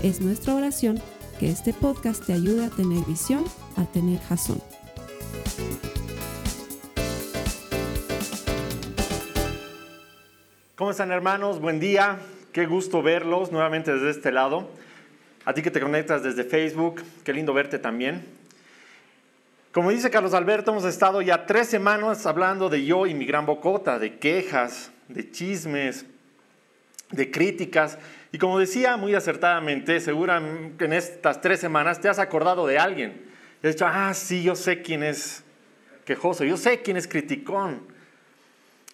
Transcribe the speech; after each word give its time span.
Es 0.00 0.20
nuestra 0.20 0.54
oración 0.54 1.02
que 1.40 1.50
este 1.50 1.72
podcast 1.72 2.24
te 2.24 2.32
ayude 2.32 2.66
a 2.66 2.70
tener 2.70 3.04
visión, 3.04 3.44
a 3.76 3.84
tener 3.84 4.20
jazón. 4.20 4.62
¿Cómo 10.76 10.92
están 10.92 11.10
hermanos? 11.10 11.60
Buen 11.60 11.80
día. 11.80 12.20
Qué 12.52 12.66
gusto 12.66 13.02
verlos 13.02 13.50
nuevamente 13.50 13.92
desde 13.92 14.10
este 14.10 14.30
lado. 14.30 14.70
A 15.44 15.52
ti 15.52 15.62
que 15.62 15.72
te 15.72 15.80
conectas 15.80 16.22
desde 16.22 16.44
Facebook, 16.44 17.02
qué 17.24 17.32
lindo 17.32 17.52
verte 17.52 17.80
también. 17.80 18.24
Como 19.72 19.90
dice 19.90 20.10
Carlos 20.10 20.32
Alberto, 20.32 20.70
hemos 20.70 20.84
estado 20.84 21.22
ya 21.22 21.44
tres 21.44 21.66
semanas 21.66 22.24
hablando 22.24 22.68
de 22.68 22.84
yo 22.84 23.08
y 23.08 23.14
mi 23.14 23.26
gran 23.26 23.46
bocota, 23.46 23.98
de 23.98 24.20
quejas, 24.20 24.92
de 25.08 25.28
chismes, 25.28 26.06
de 27.10 27.30
críticas. 27.32 27.98
Y 28.30 28.38
como 28.38 28.58
decía 28.58 28.96
muy 28.96 29.14
acertadamente, 29.14 30.00
seguramente 30.00 30.84
en 30.84 30.92
estas 30.92 31.40
tres 31.40 31.60
semanas 31.60 32.00
te 32.00 32.08
has 32.08 32.18
acordado 32.18 32.66
de 32.66 32.78
alguien. 32.78 33.22
Y 33.62 33.66
has 33.66 33.74
dicho, 33.74 33.86
ah, 33.86 34.12
sí, 34.14 34.42
yo 34.42 34.54
sé 34.54 34.82
quién 34.82 35.02
es 35.02 35.42
quejoso, 36.04 36.44
yo 36.44 36.56
sé 36.56 36.82
quién 36.82 36.96
es 36.96 37.08
criticón. 37.08 37.80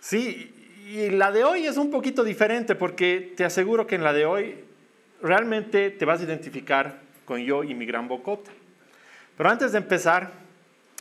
Sí, 0.01 0.55
y 0.87 1.11
la 1.11 1.33
de 1.33 1.45
hoy 1.45 1.67
es 1.67 1.77
un 1.77 1.91
poquito 1.91 2.23
diferente 2.25 2.75
porque 2.75 3.33
te 3.37 3.45
aseguro 3.45 3.87
que 3.87 3.95
en 3.95 4.05
la 4.05 4.13
de 4.13 4.27
hoy 4.27 4.65
realmente 5.21 5.91
te 5.91 6.05
vas 6.05 6.21
a 6.21 6.25
identificar 6.25 7.01
con 7.25 7.41
yo 7.41 7.65
y 7.65 7.75
mi 7.75 7.87
gran 7.87 8.07
bocota. 8.07 8.51
Pero 9.37 9.51
antes 9.51 9.73
de 9.73 9.79
empezar, 9.79 10.31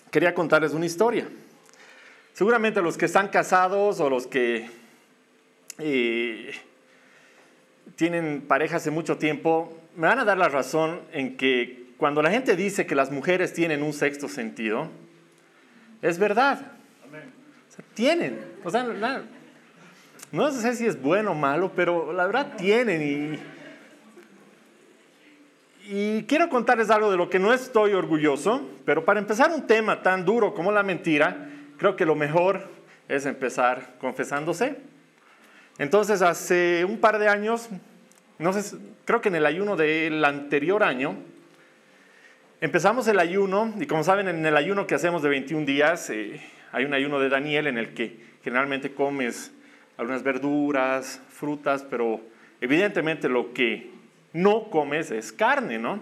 quería 0.10 0.34
contarles 0.34 0.74
una 0.74 0.86
historia. 0.86 1.28
Seguramente 2.34 2.82
los 2.82 2.98
que 2.98 3.06
están 3.06 3.28
casados 3.28 4.00
o 4.00 4.10
los 4.10 4.26
que 4.26 4.70
eh, 5.78 6.52
tienen 7.96 8.42
pareja 8.48 8.78
hace 8.78 8.92
mucho 8.92 9.18
tiempo, 9.18 9.78
me 9.96 10.08
van 10.08 10.20
a 10.20 10.26
dar 10.26 10.38
la 10.38 10.50
razón 10.50 11.02
en 11.12 11.38
que 11.38 11.94
cuando 11.98 12.22
la 12.22 12.32
gente 12.32 12.56
dice 12.56 12.86
que 12.86 12.96
las 12.96 13.12
mujeres 13.12 13.54
tienen 13.54 13.84
un 13.84 13.94
sexto 13.94 14.28
sentido, 14.28 14.90
es 16.02 16.18
verdad. 16.18 16.60
O 17.06 17.76
sea, 17.76 17.86
tienen. 17.94 18.40
O 18.64 18.70
sea, 18.70 18.86
no 20.32 20.52
sé 20.52 20.76
si 20.76 20.86
es 20.86 21.02
bueno 21.02 21.32
o 21.32 21.36
malo, 21.36 21.72
pero 21.76 22.12
la 22.12 22.26
verdad 22.26 22.56
tienen. 22.58 23.40
Y, 25.88 25.90
y 25.96 26.24
quiero 26.24 26.50
contarles 26.50 26.90
algo 26.90 27.12
de 27.12 27.18
lo 27.18 27.30
que 27.30 27.40
no 27.40 27.54
estoy 27.54 27.94
orgulloso, 27.94 28.68
pero 28.86 29.06
para 29.06 29.20
empezar 29.20 29.52
un 29.52 29.68
tema 29.68 30.02
tan 30.02 30.26
duro 30.26 30.54
como 30.54 30.72
la 30.72 30.84
mentira, 30.84 31.50
creo 31.78 31.96
que 31.96 32.06
lo 32.06 32.16
mejor 32.16 32.68
es 33.08 33.26
empezar 33.26 33.96
confesándose. 34.00 34.93
Entonces, 35.78 36.22
hace 36.22 36.86
un 36.86 37.00
par 37.00 37.20
de 37.20 37.28
años, 37.28 37.70
no 38.38 38.54
sé, 38.54 38.78
creo 39.06 39.22
que 39.22 39.30
en 39.30 39.36
el 39.36 39.46
ayuno 39.46 39.76
del 39.76 40.24
anterior 40.24 40.84
año, 40.84 41.16
empezamos 42.62 43.08
el 43.08 43.20
ayuno, 43.20 43.74
y 43.80 43.88
como 43.88 44.04
saben, 44.04 44.28
en 44.28 44.46
el 44.46 44.56
ayuno 44.56 44.88
que 44.88 44.96
hacemos 44.96 45.24
de 45.24 45.30
21 45.30 45.66
días, 45.66 46.10
eh, 46.10 46.42
hay 46.72 46.86
un 46.86 46.94
ayuno 46.94 47.20
de 47.20 47.30
Daniel 47.30 47.68
en 47.68 47.78
el 47.78 47.94
que 47.94 48.18
generalmente 48.44 48.94
comes 48.94 49.52
algunas 49.98 50.24
verduras, 50.24 51.22
frutas, 51.30 51.86
pero 51.90 52.22
evidentemente 52.62 53.30
lo 53.30 53.54
que 53.54 53.92
no 54.34 54.70
comes 54.70 55.12
es 55.12 55.32
carne, 55.32 55.78
¿no? 55.78 56.00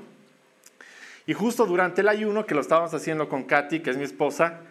Y 1.27 1.33
justo 1.33 1.65
durante 1.65 2.01
el 2.01 2.09
ayuno, 2.09 2.45
que 2.45 2.55
lo 2.55 2.61
estábamos 2.61 2.93
haciendo 2.93 3.29
con 3.29 3.43
Katy, 3.43 3.81
que 3.81 3.91
es 3.91 3.97
mi 3.97 4.03
esposa, 4.03 4.61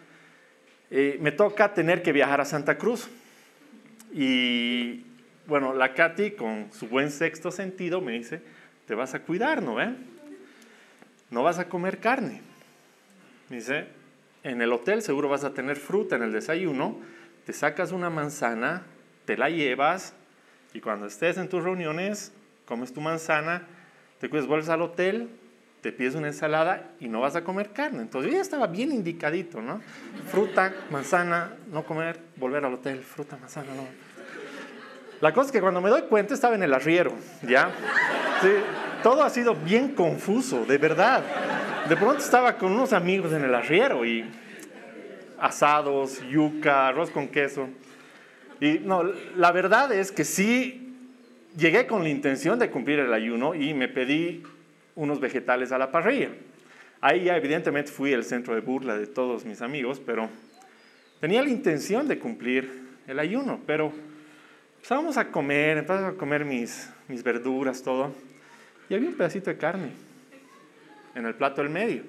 eh, 0.89 1.17
me 1.21 1.31
toca 1.31 1.73
tener 1.73 2.03
que 2.03 2.11
viajar 2.11 2.41
a 2.41 2.45
Santa 2.45 2.77
Cruz. 2.77 3.09
Y 4.11 5.05
bueno, 5.47 5.73
la 5.73 5.93
Katy, 5.93 6.31
con 6.31 6.71
su 6.71 6.87
buen 6.87 7.11
sexto 7.11 7.51
sentido, 7.51 8.01
me 8.01 8.13
dice, 8.13 8.41
te 8.85 8.95
vas 8.95 9.13
a 9.13 9.21
cuidar, 9.21 9.61
¿no? 9.61 9.81
Eh? 9.81 9.95
No 11.29 11.43
vas 11.43 11.59
a 11.59 11.69
comer 11.69 11.99
carne. 11.99 12.41
Me 13.49 13.57
dice, 13.57 13.87
en 14.43 14.61
el 14.61 14.71
hotel 14.73 15.01
seguro 15.01 15.29
vas 15.29 15.43
a 15.43 15.53
tener 15.53 15.77
fruta 15.77 16.15
en 16.15 16.23
el 16.23 16.31
desayuno, 16.31 16.99
te 17.45 17.53
sacas 17.53 17.91
una 17.91 18.09
manzana, 18.09 18.83
te 19.25 19.37
la 19.37 19.49
llevas 19.49 20.13
y 20.73 20.79
cuando 20.79 21.05
estés 21.05 21.37
en 21.37 21.49
tus 21.49 21.63
reuniones, 21.63 22.33
comes 22.65 22.93
tu 22.93 23.01
manzana, 23.01 23.67
te 24.19 24.29
cuidas, 24.29 24.47
vuelves 24.47 24.69
al 24.69 24.81
hotel, 24.81 25.29
te 25.81 25.91
pides 25.91 26.15
una 26.15 26.27
ensalada 26.27 26.91
y 26.99 27.07
no 27.07 27.21
vas 27.21 27.35
a 27.35 27.43
comer 27.43 27.71
carne. 27.71 28.01
Entonces 28.01 28.31
yo 28.31 28.37
ya 28.37 28.41
estaba 28.41 28.67
bien 28.67 28.91
indicadito, 28.91 29.61
¿no? 29.61 29.81
Fruta, 30.29 30.73
manzana, 30.91 31.55
no 31.71 31.83
comer, 31.83 32.19
volver 32.37 32.63
al 32.63 32.75
hotel, 32.75 32.99
fruta, 32.99 33.37
manzana, 33.37 33.73
no. 33.75 33.87
La 35.21 35.33
cosa 35.33 35.47
es 35.47 35.51
que 35.51 35.61
cuando 35.61 35.81
me 35.81 35.89
doy 35.89 36.03
cuenta 36.03 36.33
estaba 36.33 36.55
en 36.55 36.63
el 36.63 36.73
arriero, 36.73 37.13
¿ya? 37.47 37.71
Sí, 38.41 38.49
todo 39.03 39.23
ha 39.23 39.29
sido 39.29 39.55
bien 39.55 39.89
confuso, 39.95 40.65
de 40.65 40.77
verdad. 40.77 41.23
De 41.89 41.97
pronto 41.97 42.19
estaba 42.19 42.57
con 42.57 42.71
unos 42.71 42.93
amigos 42.93 43.33
en 43.33 43.43
el 43.43 43.53
arriero 43.53 44.05
y 44.05 44.25
asados, 45.39 46.21
yuca, 46.29 46.87
arroz 46.87 47.09
con 47.09 47.27
queso. 47.27 47.67
Y 48.59 48.79
no, 48.79 49.03
la 49.35 49.51
verdad 49.51 49.91
es 49.91 50.11
que 50.11 50.23
sí 50.23 50.95
llegué 51.57 51.87
con 51.87 52.03
la 52.03 52.09
intención 52.09 52.59
de 52.59 52.69
cumplir 52.69 52.99
el 52.99 53.13
ayuno 53.13 53.55
y 53.55 53.73
me 53.73 53.87
pedí 53.87 54.43
unos 54.95 55.19
vegetales 55.19 55.71
a 55.71 55.77
la 55.77 55.91
parrilla. 55.91 56.29
Ahí 56.99 57.25
ya 57.25 57.35
evidentemente 57.35 57.91
fui 57.91 58.13
el 58.13 58.23
centro 58.23 58.53
de 58.53 58.61
burla 58.61 58.97
de 58.97 59.07
todos 59.07 59.45
mis 59.45 59.61
amigos, 59.61 59.99
pero 60.05 60.29
tenía 61.19 61.41
la 61.41 61.49
intención 61.49 62.07
de 62.07 62.19
cumplir 62.19 62.69
el 63.07 63.19
ayuno, 63.19 63.59
pero 63.65 63.91
empezábamos 64.75 65.17
a 65.17 65.31
comer, 65.31 65.79
empezamos 65.79 66.13
a 66.13 66.17
comer 66.17 66.45
mis, 66.45 66.89
mis 67.07 67.23
verduras, 67.23 67.81
todo, 67.81 68.13
y 68.89 68.93
había 68.93 69.09
un 69.09 69.15
pedacito 69.15 69.49
de 69.49 69.57
carne 69.57 69.91
en 71.15 71.25
el 71.25 71.35
plato 71.35 71.61
del 71.61 71.71
medio, 71.71 72.03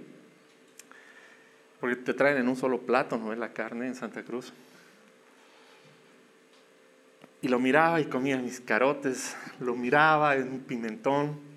porque 1.81 1.97
te 1.97 2.15
traen 2.15 2.37
en 2.37 2.49
un 2.49 2.57
solo 2.57 2.81
plato, 2.83 3.17
¿no 3.17 3.33
es 3.33 3.39
la 3.39 3.53
carne 3.53 3.87
en 3.87 3.95
Santa 3.95 4.23
Cruz? 4.23 4.53
Y 7.41 7.49
lo 7.49 7.59
miraba 7.59 8.01
y 8.01 8.05
comía 8.05 8.39
mis 8.39 8.61
carotes, 8.61 9.37
lo 9.59 9.75
miraba 9.75 10.37
en 10.37 10.49
un 10.49 10.61
pimentón. 10.61 11.52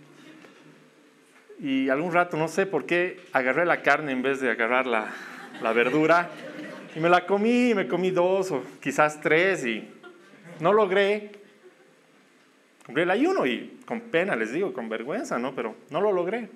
Y 1.65 1.89
algún 1.89 2.13
rato, 2.13 2.37
no 2.37 2.47
sé 2.47 2.67
por 2.67 2.85
qué, 2.85 3.19
agarré 3.33 3.65
la 3.65 3.81
carne 3.81 4.11
en 4.11 4.21
vez 4.21 4.39
de 4.39 4.51
agarrar 4.51 4.85
la, 4.85 5.07
la 5.63 5.73
verdura. 5.73 6.29
Y 6.95 6.99
me 6.99 7.09
la 7.09 7.25
comí, 7.25 7.73
me 7.73 7.87
comí 7.87 8.11
dos 8.11 8.51
o 8.51 8.63
quizás 8.79 9.19
tres 9.19 9.65
y 9.65 9.89
no 10.59 10.71
logré. 10.71 11.31
Cumplí 12.85 13.01
el 13.01 13.09
ayuno 13.09 13.47
y 13.47 13.79
con 13.87 13.99
pena 13.99 14.35
les 14.35 14.53
digo, 14.53 14.73
con 14.73 14.89
vergüenza, 14.89 15.39
¿no? 15.39 15.55
Pero 15.55 15.75
no 15.89 16.01
lo 16.01 16.11
logré. 16.11 16.49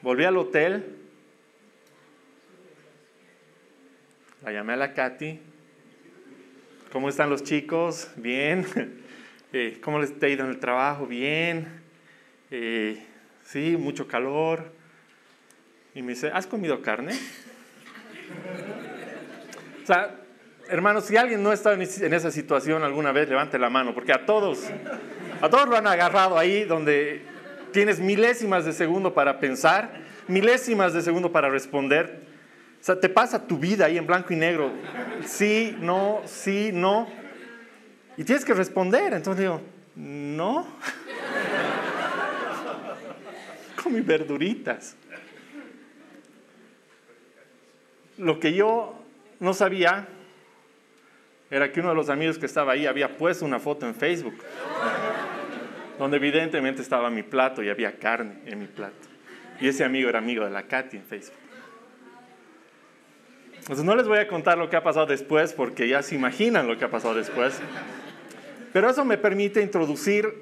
Volví 0.00 0.24
al 0.24 0.38
hotel. 0.38 0.86
La 4.42 4.52
llamé 4.52 4.72
a 4.72 4.76
la 4.76 4.94
Katy 4.94 5.38
¿Cómo 6.92 7.10
están 7.10 7.28
los 7.28 7.42
chicos? 7.42 8.10
Bien. 8.16 8.64
Eh, 9.56 9.78
¿Cómo 9.80 10.00
les 10.00 10.12
ha 10.20 10.26
ido 10.26 10.42
en 10.42 10.50
el 10.50 10.58
trabajo? 10.58 11.06
Bien. 11.06 11.80
Eh, 12.50 13.00
sí, 13.44 13.76
mucho 13.78 14.08
calor. 14.08 14.72
Y 15.94 16.02
me 16.02 16.14
dice, 16.14 16.28
¿has 16.34 16.44
comido 16.44 16.82
carne? 16.82 17.12
O 19.80 19.86
sea, 19.86 20.16
hermanos, 20.68 21.04
si 21.04 21.16
alguien 21.16 21.40
no 21.40 21.52
está 21.52 21.72
en 21.72 21.82
esa 21.82 22.32
situación 22.32 22.82
alguna 22.82 23.12
vez, 23.12 23.28
levante 23.28 23.56
la 23.56 23.70
mano, 23.70 23.94
porque 23.94 24.12
a 24.12 24.26
todos, 24.26 24.64
a 25.40 25.48
todos 25.48 25.68
lo 25.68 25.76
han 25.76 25.86
agarrado 25.86 26.36
ahí 26.36 26.64
donde 26.64 27.22
tienes 27.70 28.00
milésimas 28.00 28.64
de 28.64 28.72
segundo 28.72 29.14
para 29.14 29.38
pensar, 29.38 30.00
milésimas 30.26 30.94
de 30.94 31.00
segundo 31.00 31.30
para 31.30 31.48
responder. 31.48 32.22
O 32.80 32.84
sea, 32.84 32.98
te 32.98 33.08
pasa 33.08 33.46
tu 33.46 33.56
vida 33.58 33.86
ahí 33.86 33.98
en 33.98 34.06
blanco 34.08 34.32
y 34.32 34.36
negro. 34.36 34.72
Sí, 35.24 35.76
no, 35.78 36.22
sí, 36.24 36.72
no. 36.74 37.06
Y 38.16 38.24
tienes 38.24 38.44
que 38.44 38.54
responder. 38.54 39.12
Entonces 39.12 39.42
digo, 39.42 39.60
no. 39.96 40.66
Con 43.82 43.92
mis 43.92 44.06
verduritas. 44.06 44.96
Lo 48.18 48.38
que 48.38 48.54
yo 48.54 48.94
no 49.40 49.54
sabía 49.54 50.06
era 51.50 51.70
que 51.72 51.80
uno 51.80 51.90
de 51.90 51.94
los 51.94 52.08
amigos 52.08 52.38
que 52.38 52.46
estaba 52.46 52.72
ahí 52.72 52.86
había 52.86 53.16
puesto 53.16 53.44
una 53.44 53.58
foto 53.58 53.86
en 53.86 53.94
Facebook. 53.94 54.36
donde 55.98 56.16
evidentemente 56.16 56.82
estaba 56.82 57.08
mi 57.10 57.22
plato 57.22 57.62
y 57.62 57.68
había 57.68 57.98
carne 57.98 58.40
en 58.46 58.58
mi 58.58 58.66
plato. 58.66 59.08
Y 59.60 59.68
ese 59.68 59.84
amigo 59.84 60.08
era 60.08 60.18
amigo 60.18 60.44
de 60.44 60.50
la 60.50 60.64
Katy 60.64 60.96
en 60.96 61.04
Facebook. 61.04 61.38
Entonces 63.58 63.84
no 63.84 63.94
les 63.94 64.06
voy 64.06 64.18
a 64.18 64.28
contar 64.28 64.58
lo 64.58 64.68
que 64.68 64.76
ha 64.76 64.82
pasado 64.82 65.06
después 65.06 65.52
porque 65.52 65.88
ya 65.88 66.02
se 66.02 66.14
imaginan 66.14 66.66
lo 66.66 66.76
que 66.76 66.84
ha 66.84 66.90
pasado 66.90 67.14
después. 67.14 67.60
Pero 68.74 68.90
eso 68.90 69.04
me 69.04 69.16
permite 69.16 69.62
introducir 69.62 70.34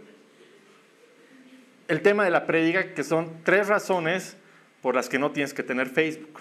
el 1.87 2.01
tema 2.01 2.25
de 2.25 2.31
la 2.31 2.47
prédica, 2.47 2.95
que 2.95 3.05
son 3.05 3.31
tres 3.45 3.69
razones 3.69 4.39
por 4.81 4.95
las 4.95 5.11
que 5.11 5.19
no 5.19 5.33
tienes 5.33 5.53
que 5.53 5.63
tener 5.63 5.91
Facebook. 5.91 6.41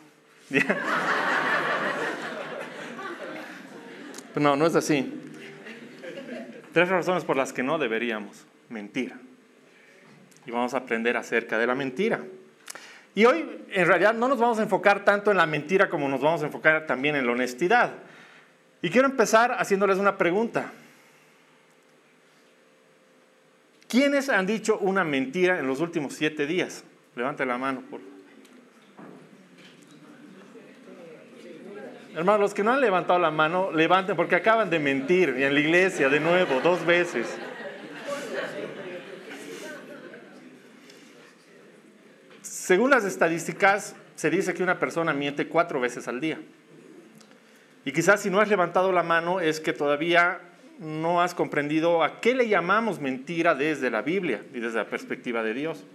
no, 4.36 4.56
no 4.56 4.68
es 4.68 4.76
así. 4.76 5.14
Tres 6.72 6.88
razones 6.88 7.26
por 7.26 7.36
las 7.36 7.52
que 7.52 7.62
no 7.62 7.78
deberíamos 7.78 8.46
mentir. 8.70 9.14
Y 10.46 10.52
vamos 10.52 10.74
a 10.74 10.78
aprender 10.78 11.18
acerca 11.18 11.58
de 11.58 11.68
la 11.68 11.76
mentira. 11.76 12.22
Y 13.16 13.26
hoy 13.26 13.66
en 13.70 13.86
realidad 13.86 14.14
no 14.14 14.30
nos 14.30 14.40
vamos 14.40 14.60
a 14.60 14.64
enfocar 14.64 15.04
tanto 15.04 15.30
en 15.30 15.36
la 15.36 15.46
mentira 15.46 15.90
como 15.90 16.08
nos 16.08 16.22
vamos 16.22 16.42
a 16.42 16.46
enfocar 16.46 16.88
también 16.88 17.18
en 17.18 17.26
la 17.26 17.34
honestidad. 17.34 17.92
Y 18.82 18.90
quiero 18.90 19.10
empezar 19.10 19.58
haciéndoles 19.60 19.98
una 19.98 20.18
pregunta. 20.18 20.72
¿Quiénes 23.92 24.30
han 24.30 24.46
dicho 24.48 24.78
una 24.78 25.04
mentira 25.04 25.60
en 25.60 25.68
los 25.68 25.82
últimos 25.82 26.14
siete 26.14 26.48
días? 26.48 26.86
Levante 27.14 27.46
la 27.46 27.58
mano, 27.58 27.82
por 27.82 28.00
favor. 28.00 28.16
Hermanos, 32.16 32.40
los 32.40 32.54
que 32.54 32.64
no 32.64 32.72
han 32.72 32.80
levantado 32.80 33.20
la 33.20 33.32
mano, 33.32 33.70
levanten 33.74 34.16
porque 34.16 34.36
acaban 34.36 34.70
de 34.70 34.80
mentir 34.80 35.28
en 35.28 35.54
la 35.54 35.60
iglesia 35.60 36.08
de 36.08 36.22
nuevo, 36.22 36.62
dos 36.62 36.86
veces. 36.86 37.28
Según 42.42 42.92
las 42.92 43.04
estadísticas, 43.04 43.94
se 44.16 44.30
dice 44.30 44.54
que 44.54 44.64
una 44.64 44.80
persona 44.80 45.14
miente 45.14 45.50
cuatro 45.50 45.82
veces 45.82 46.08
al 46.08 46.22
día. 46.22 46.40
Y 47.84 47.92
quizás 47.92 48.22
si 48.22 48.30
no 48.30 48.40
has 48.40 48.48
levantado 48.48 48.94
la 48.94 49.04
mano 49.04 49.42
es 49.42 49.60
que 49.60 49.74
todavía 49.74 50.40
no 50.82 51.22
has 51.22 51.36
comprendido 51.36 52.04
a 52.04 52.20
qué 52.22 52.34
le 52.34 52.50
llamamos 52.50 53.00
mentira 53.00 53.54
desde 53.54 53.92
la 53.92 54.02
Biblia 54.02 54.44
y 54.52 54.60
desde 54.60 54.80
la 54.80 54.88
perspectiva 54.88 55.44
de 55.44 55.54
Dios. 55.54 55.86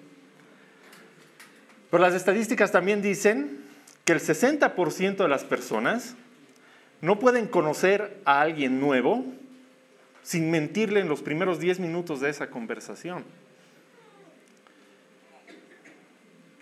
Pero 1.90 2.02
las 2.02 2.14
estadísticas 2.14 2.70
también 2.70 3.02
dicen 3.02 3.58
que 4.04 4.12
el 4.12 4.20
60% 4.20 5.16
de 5.16 5.28
las 5.28 5.42
personas 5.42 6.14
no 7.00 7.18
pueden 7.18 7.48
conocer 7.48 8.20
a 8.24 8.40
alguien 8.40 8.78
nuevo 8.80 9.24
sin 10.22 10.52
mentirle 10.52 11.00
en 11.00 11.08
los 11.08 11.20
primeros 11.20 11.58
10 11.58 11.80
minutos 11.80 12.20
de 12.20 12.30
esa 12.30 12.48
conversación. 12.48 13.24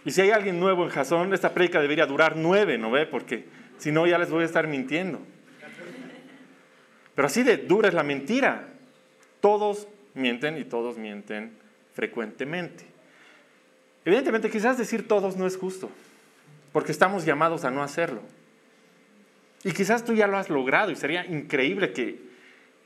Y 0.07 0.11
si 0.13 0.23
hay 0.23 0.31
alguien 0.31 0.59
nuevo 0.61 0.85
en 0.85 0.91
Jason, 0.91 1.35
esta 1.35 1.53
predica 1.53 1.81
debería 1.81 2.07
durar 2.07 2.37
nueve, 2.37 2.79
¿no 2.79 2.91
ve? 2.91 3.05
Porque 3.07 3.47
si 3.79 3.93
no 3.93 4.07
ya 4.07 4.19
les 4.19 4.31
voy 4.31 4.43
a 4.43 4.47
estar 4.47 4.67
mintiendo. 4.67 5.21
Pero 7.15 7.27
así 7.27 7.43
de 7.43 7.57
dura 7.57 7.89
es 7.89 7.95
la 7.95 8.03
mentira. 8.03 8.69
Todos 9.41 9.89
mienten 10.15 10.59
y 10.59 10.65
todos 10.65 10.99
mienten 10.99 11.53
frecuentemente. 11.93 12.85
Evidentemente, 14.05 14.51
quizás 14.51 14.77
decir 14.77 15.09
todos 15.09 15.37
no 15.37 15.47
es 15.47 15.57
justo 15.57 15.91
porque 16.75 16.91
estamos 16.91 17.25
llamados 17.25 17.65
a 17.65 17.71
no 17.71 17.85
hacerlo. 17.85 18.21
Y 19.63 19.71
quizás 19.71 20.05
tú 20.05 20.13
ya 20.13 20.27
lo 20.27 20.37
has 20.37 20.51
logrado 20.51 20.91
y 20.91 20.97
sería 20.97 21.25
increíble 21.25 21.93
que 21.93 22.21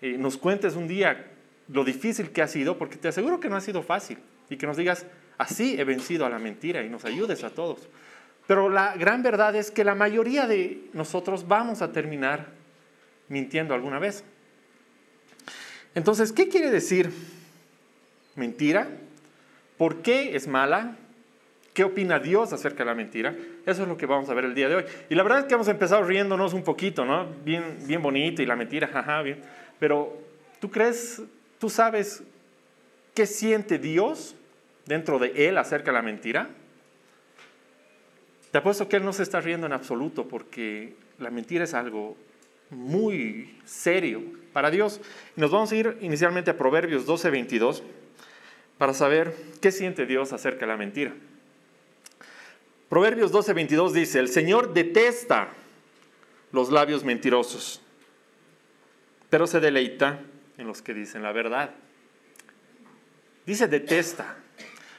eh, 0.02 0.16
nos 0.18 0.36
cuentes 0.36 0.76
un 0.76 0.86
día 0.86 1.24
lo 1.68 1.84
difícil 1.84 2.30
que 2.30 2.42
ha 2.42 2.48
sido, 2.48 2.76
porque 2.76 2.98
te 2.98 3.08
aseguro 3.08 3.40
que 3.40 3.48
no 3.48 3.56
ha 3.56 3.62
sido 3.62 3.82
fácil, 3.82 4.18
y 4.50 4.58
que 4.58 4.66
nos 4.66 4.76
digas, 4.76 5.06
así 5.38 5.80
he 5.80 5.84
vencido 5.84 6.26
a 6.26 6.28
la 6.28 6.38
mentira 6.38 6.82
y 6.82 6.90
nos 6.90 7.06
ayudes 7.06 7.44
a 7.44 7.50
todos. 7.50 7.88
Pero 8.46 8.68
la 8.68 8.94
gran 8.94 9.22
verdad 9.22 9.56
es 9.56 9.70
que 9.70 9.84
la 9.84 9.94
mayoría 9.94 10.46
de 10.46 10.90
nosotros 10.92 11.48
vamos 11.48 11.80
a 11.80 11.90
terminar 11.90 12.57
mintiendo 13.28 13.74
alguna 13.74 13.98
vez. 13.98 14.24
Entonces, 15.94 16.32
¿qué 16.32 16.48
quiere 16.48 16.70
decir 16.70 17.10
mentira? 18.34 18.88
¿Por 19.76 20.02
qué 20.02 20.36
es 20.36 20.46
mala? 20.46 20.96
¿Qué 21.74 21.84
opina 21.84 22.18
Dios 22.18 22.52
acerca 22.52 22.78
de 22.78 22.86
la 22.86 22.94
mentira? 22.94 23.34
Eso 23.64 23.82
es 23.82 23.88
lo 23.88 23.96
que 23.96 24.06
vamos 24.06 24.28
a 24.28 24.34
ver 24.34 24.44
el 24.44 24.54
día 24.54 24.68
de 24.68 24.76
hoy. 24.76 24.84
Y 25.08 25.14
la 25.14 25.22
verdad 25.22 25.40
es 25.40 25.44
que 25.44 25.54
hemos 25.54 25.68
empezado 25.68 26.02
riéndonos 26.02 26.52
un 26.52 26.64
poquito, 26.64 27.04
¿no? 27.04 27.26
Bien, 27.44 27.78
bien 27.86 28.02
bonito 28.02 28.42
y 28.42 28.46
la 28.46 28.56
mentira, 28.56 28.88
jaja, 28.92 29.22
bien. 29.22 29.40
Pero, 29.78 30.20
¿tú 30.60 30.70
crees, 30.70 31.22
tú 31.58 31.70
sabes 31.70 32.22
qué 33.14 33.26
siente 33.26 33.78
Dios 33.78 34.34
dentro 34.86 35.18
de 35.18 35.48
Él 35.48 35.56
acerca 35.56 35.92
de 35.92 35.98
la 35.98 36.02
mentira? 36.02 36.48
Te 38.50 38.58
apuesto 38.58 38.88
que 38.88 38.96
Él 38.96 39.04
no 39.04 39.12
se 39.12 39.22
está 39.22 39.40
riendo 39.40 39.66
en 39.66 39.72
absoluto 39.72 40.26
porque 40.26 40.94
la 41.18 41.30
mentira 41.30 41.64
es 41.64 41.74
algo 41.74 42.16
muy 42.70 43.58
serio 43.64 44.22
para 44.52 44.70
Dios. 44.70 45.00
Nos 45.36 45.50
vamos 45.50 45.72
a 45.72 45.76
ir 45.76 45.98
inicialmente 46.00 46.50
a 46.50 46.56
Proverbios 46.56 47.06
12, 47.06 47.30
22 47.30 47.82
para 48.78 48.94
saber 48.94 49.34
qué 49.60 49.72
siente 49.72 50.06
Dios 50.06 50.32
acerca 50.32 50.60
de 50.60 50.66
la 50.72 50.76
mentira. 50.76 51.14
Proverbios 52.88 53.32
12, 53.32 53.52
22 53.52 53.92
dice, 53.92 54.18
el 54.18 54.28
Señor 54.28 54.72
detesta 54.72 55.48
los 56.52 56.70
labios 56.70 57.04
mentirosos, 57.04 57.82
pero 59.28 59.46
se 59.46 59.60
deleita 59.60 60.20
en 60.56 60.66
los 60.66 60.80
que 60.80 60.94
dicen 60.94 61.22
la 61.22 61.32
verdad. 61.32 61.74
Dice 63.44 63.68
detesta. 63.68 64.36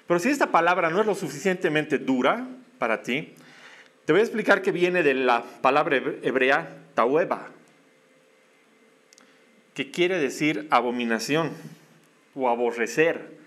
Pero 0.08 0.20
si 0.20 0.30
esta 0.30 0.52
palabra 0.52 0.90
no 0.90 1.02
es 1.02 1.06
lo 1.06 1.16
suficientemente 1.16 2.00
dura 2.00 2.48
para 2.80 3.02
ti, 3.02 3.36
te 4.06 4.14
voy 4.14 4.22
a 4.22 4.24
explicar 4.24 4.62
que 4.62 4.72
viene 4.72 5.04
de 5.04 5.14
la 5.14 5.44
palabra 5.62 5.98
hebrea 5.98 6.78
taueba, 6.96 7.50
que 9.80 9.92
quiere 9.92 10.20
decir 10.20 10.68
abominación 10.72 11.52
o 12.36 12.50
aborrecer. 12.50 13.38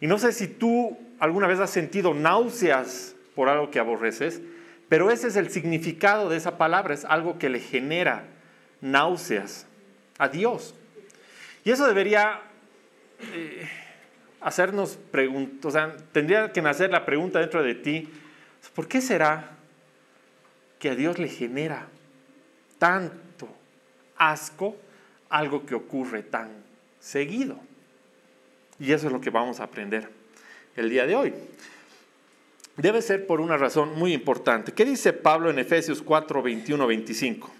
Y 0.00 0.08
no 0.08 0.18
sé 0.18 0.32
si 0.32 0.48
tú 0.48 0.98
alguna 1.20 1.46
vez 1.46 1.60
has 1.60 1.70
sentido 1.70 2.12
náuseas 2.12 3.14
por 3.36 3.48
algo 3.48 3.70
que 3.70 3.78
aborreces, 3.78 4.40
pero 4.88 5.12
ese 5.12 5.28
es 5.28 5.36
el 5.36 5.48
significado 5.48 6.28
de 6.28 6.38
esa 6.38 6.58
palabra, 6.58 6.92
es 6.92 7.04
algo 7.04 7.38
que 7.38 7.48
le 7.48 7.60
genera 7.60 8.24
náuseas 8.80 9.68
a 10.18 10.26
Dios. 10.26 10.74
Y 11.64 11.70
eso 11.70 11.86
debería 11.86 12.40
eh, 13.20 13.68
hacernos 14.40 14.98
preguntas, 15.12 15.66
o 15.66 15.70
sea, 15.70 15.96
tendría 16.10 16.50
que 16.50 16.62
nacer 16.62 16.90
la 16.90 17.06
pregunta 17.06 17.38
dentro 17.38 17.62
de 17.62 17.76
ti, 17.76 18.08
¿por 18.74 18.88
qué 18.88 19.00
será 19.00 19.52
que 20.80 20.90
a 20.90 20.96
Dios 20.96 21.20
le 21.20 21.28
genera 21.28 21.86
tanto 22.80 23.48
asco 24.16 24.76
algo 25.28 25.66
que 25.66 25.74
ocurre 25.74 26.22
tan 26.22 26.50
seguido? 27.00 27.58
Y 28.78 28.92
eso 28.92 29.06
es 29.06 29.12
lo 29.12 29.20
que 29.20 29.30
vamos 29.30 29.60
a 29.60 29.64
aprender 29.64 30.08
el 30.76 30.90
día 30.90 31.06
de 31.06 31.16
hoy 31.16 31.34
debe 32.76 33.00
ser 33.02 33.26
por 33.26 33.40
una 33.40 33.56
razón 33.56 33.94
muy 33.98 34.12
importante. 34.12 34.72
¿Qué 34.72 34.84
dice 34.84 35.12
Pablo 35.12 35.50
en 35.50 35.58
Efesios 35.58 36.02
4, 36.02 36.42
21, 36.42 36.86
25? 36.86 37.50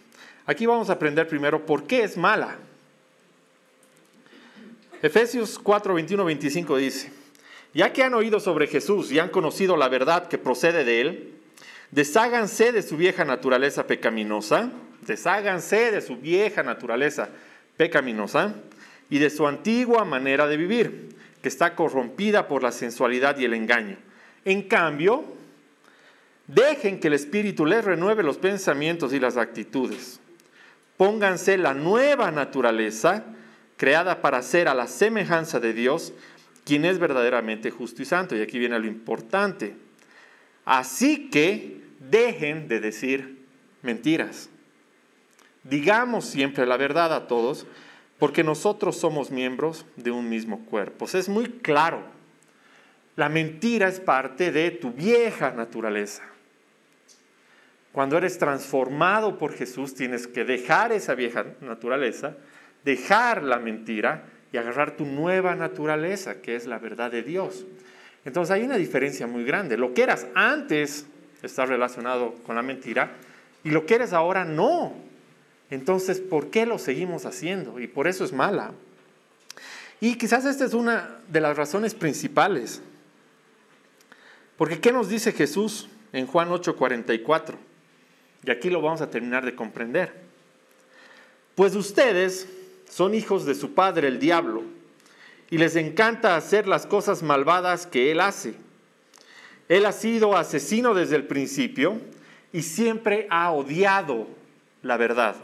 Aquí 0.47 0.67
vamos 0.67 0.91
a 0.91 0.95
aprender 0.95 1.27
primero 1.27 1.65
por 1.65 1.87
qué 1.87 2.05
es 2.05 2.17
mala. 2.17 2.57
Efesios 5.03 5.59
4, 5.59 5.95
21, 5.95 6.25
25 6.25 6.77
dice, 6.77 7.13
ya 7.75 7.93
que 7.93 8.03
han 8.03 8.15
oído 8.15 8.41
sobre 8.41 8.67
Jesús 8.67 9.13
y 9.13 9.19
han 9.19 9.29
conocido 9.29 9.77
la 9.77 9.89
verdad 9.89 10.29
que 10.29 10.39
procede 10.39 10.85
de 10.85 11.01
él, 11.01 11.35
desháganse 11.91 12.73
de 12.73 12.83
su 12.83 12.97
vieja 12.97 13.25
naturaleza 13.25 13.87
pecaminosa, 13.87 14.71
desháganse 15.03 15.91
de 15.91 16.01
su 16.01 16.17
vieja 16.17 16.63
naturaleza 16.63 17.29
pecaminosa 17.77 18.55
y 19.11 19.19
de 19.19 19.31
su 19.31 19.47
antigua 19.47 20.05
manera 20.05 20.47
de 20.47 20.57
vivir, 20.57 21.17
que 21.43 21.49
está 21.49 21.75
corrompida 21.75 22.49
por 22.49 22.63
la 22.63 22.73
sensualidad 22.73 23.39
y 23.39 23.45
el 23.45 23.55
engaño 23.55 23.97
en 24.47 24.63
cambio, 24.63 25.25
dejen 26.47 27.01
que 27.01 27.09
el 27.09 27.15
Espíritu 27.15 27.67
les 27.67 27.85
renueve 27.85 28.23
los 28.23 28.39
pensamientos 28.39 29.13
y 29.13 29.19
las 29.19 29.37
actitudes. 29.37 30.21
Pónganse 30.97 31.59
la 31.59 31.75
nueva 31.75 32.31
naturaleza 32.31 33.25
creada 33.77 34.23
para 34.23 34.41
ser 34.43 34.69
a 34.69 34.75
la 34.75 34.87
semejanza 34.87 35.59
de 35.59 35.73
Dios, 35.73 36.13
quien 36.65 36.85
es 36.85 37.01
verdaderamente 37.01 37.73
justo 37.73 38.03
y 38.03 38.05
santo. 38.05 38.37
Y 38.37 38.41
aquí 38.41 38.61
viene 38.61 38.79
lo 38.79 38.87
importante. 38.87 39.75
Así 40.65 41.29
que 41.29 41.81
dejen 41.99 42.69
de 42.69 42.79
decir 42.79 43.43
mentiras. 43.83 44.49
Digamos 45.69 46.25
siempre 46.27 46.67
la 46.67 46.77
verdad 46.77 47.13
a 47.13 47.27
todos, 47.27 47.67
porque 48.19 48.45
nosotros 48.45 48.97
somos 48.97 49.31
miembros 49.31 49.87
de 49.97 50.11
un 50.11 50.29
mismo 50.29 50.65
cuerpo. 50.67 51.07
es 51.13 51.29
muy 51.29 51.47
claro 51.47 52.17
la 53.17 53.31
mentira 53.31 53.89
es 53.89 53.99
parte 53.99 54.53
de 54.53 54.71
tu 54.71 54.93
vieja 54.93 55.51
naturaleza. 55.51 56.23
Cuando 57.93 58.19
eres 58.19 58.39
transformado 58.39 59.39
por 59.39 59.55
Jesús, 59.55 59.95
tienes 59.95 60.27
que 60.27 60.45
dejar 60.45 60.93
esa 60.93 61.15
vieja 61.15 61.47
naturaleza, 61.63 62.37
dejar 62.85 63.43
la 63.43 63.59
mentira 63.59 64.25
y 64.53 64.59
agarrar 64.59 64.97
tu 64.97 65.07
nueva 65.07 65.55
naturaleza, 65.55 66.43
que 66.43 66.57
es 66.57 66.67
la 66.67 66.79
verdad 66.79 67.11
de 67.11 67.23
Dios. 67.23 67.65
Entonces 68.27 68.55
hay 68.55 68.65
una 68.65 68.77
diferencia 68.77 69.27
muy 69.27 69.45
grande. 69.45 69.79
Lo 69.79 69.95
que 69.95 70.03
eras 70.03 70.27
antes 70.35 71.07
está 71.43 71.65
relacionado 71.65 72.35
con 72.45 72.55
la 72.55 72.63
mentira 72.63 73.13
y 73.65 73.71
lo 73.71 73.87
que 73.87 73.95
eres 73.95 74.13
ahora 74.13 74.45
no. 74.45 74.93
Entonces, 75.71 76.21
¿por 76.21 76.51
qué 76.51 76.67
lo 76.67 76.79
seguimos 76.79 77.27
haciendo? 77.27 77.81
Y 77.81 77.87
por 77.87 78.07
eso 78.07 78.25
es 78.25 78.33
mala. 78.33 78.73
Y 80.01 80.17
quizás 80.17 80.45
esta 80.45 80.65
es 80.65 80.75
una 80.75 81.19
de 81.29 81.41
las 81.41 81.57
razones 81.57 81.95
principales. 81.95 82.83
Porque 84.57 84.81
¿qué 84.81 84.93
nos 84.93 85.09
dice 85.09 85.33
Jesús 85.33 85.89
en 86.13 86.27
Juan 86.27 86.51
8:44? 86.51 87.57
Y 88.45 88.51
aquí 88.51 88.71
lo 88.71 88.81
vamos 88.81 89.01
a 89.01 89.11
terminar 89.11 89.45
de 89.45 89.55
comprender. 89.55 90.13
Pues 91.55 91.75
ustedes 91.75 92.49
son 92.89 93.15
hijos 93.15 93.45
de 93.45 93.55
su 93.55 93.75
padre 93.75 94.09
el 94.09 94.19
diablo 94.19 94.63
y 95.51 95.59
les 95.59 95.77
encanta 95.77 96.37
hacer 96.37 96.69
las 96.69 96.87
cosas 96.87 97.23
malvadas 97.23 97.87
que 97.87 98.13
él 98.13 98.21
hace. 98.21 98.55
Él 99.69 99.85
ha 99.87 99.93
sido 99.93 100.37
asesino 100.37 100.95
desde 100.95 101.17
el 101.17 101.27
principio 101.27 102.01
y 102.53 102.63
siempre 102.63 103.27
ha 103.31 103.51
odiado 103.51 104.29
la 104.83 104.97
verdad, 104.97 105.35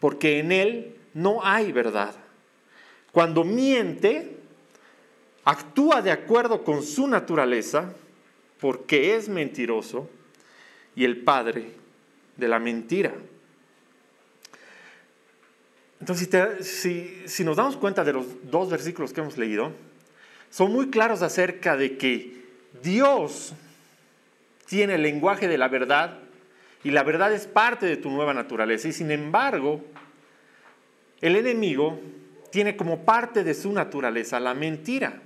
porque 0.00 0.40
en 0.40 0.50
él 0.50 0.96
no 1.14 1.44
hay 1.44 1.70
verdad. 1.70 2.14
Cuando 3.12 3.44
miente, 3.44 4.36
actúa 5.44 6.02
de 6.02 6.10
acuerdo 6.10 6.64
con 6.64 6.82
su 6.82 7.06
naturaleza, 7.06 7.92
porque 8.58 9.14
es 9.16 9.28
mentiroso 9.28 10.08
y 10.96 11.04
el 11.04 11.18
padre 11.18 11.72
de 12.36 12.48
la 12.48 12.58
mentira. 12.58 13.12
Entonces, 16.00 16.66
si, 16.66 17.22
si, 17.26 17.44
nos 17.44 17.58
damos 17.58 17.76
cuenta 17.76 18.04
de 18.04 18.14
los 18.14 18.26
dos 18.50 18.70
versículos 18.70 19.12
que 19.12 19.20
hemos 19.20 19.36
leído, 19.36 19.72
son 20.48 20.72
muy 20.72 20.88
claros 20.88 21.20
acerca 21.20 21.76
de 21.76 21.98
que 21.98 22.42
Dios 22.82 23.52
tiene 24.66 24.94
el 24.94 25.02
lenguaje 25.02 25.46
de 25.46 25.58
la 25.58 25.68
verdad 25.68 26.18
y 26.82 26.90
la 26.90 27.02
verdad 27.02 27.32
es 27.32 27.46
parte 27.46 27.86
de 27.86 27.96
tu 27.96 28.10
nueva 28.10 28.32
naturaleza. 28.32 28.88
Y 28.88 28.92
sin 28.92 29.10
embargo, 29.10 29.84
el 31.20 31.36
enemigo 31.36 32.00
tiene 32.50 32.76
como 32.76 33.04
parte 33.04 33.44
de 33.44 33.54
su 33.54 33.72
naturaleza 33.72 34.40
la 34.40 34.54
mentira. 34.54 35.20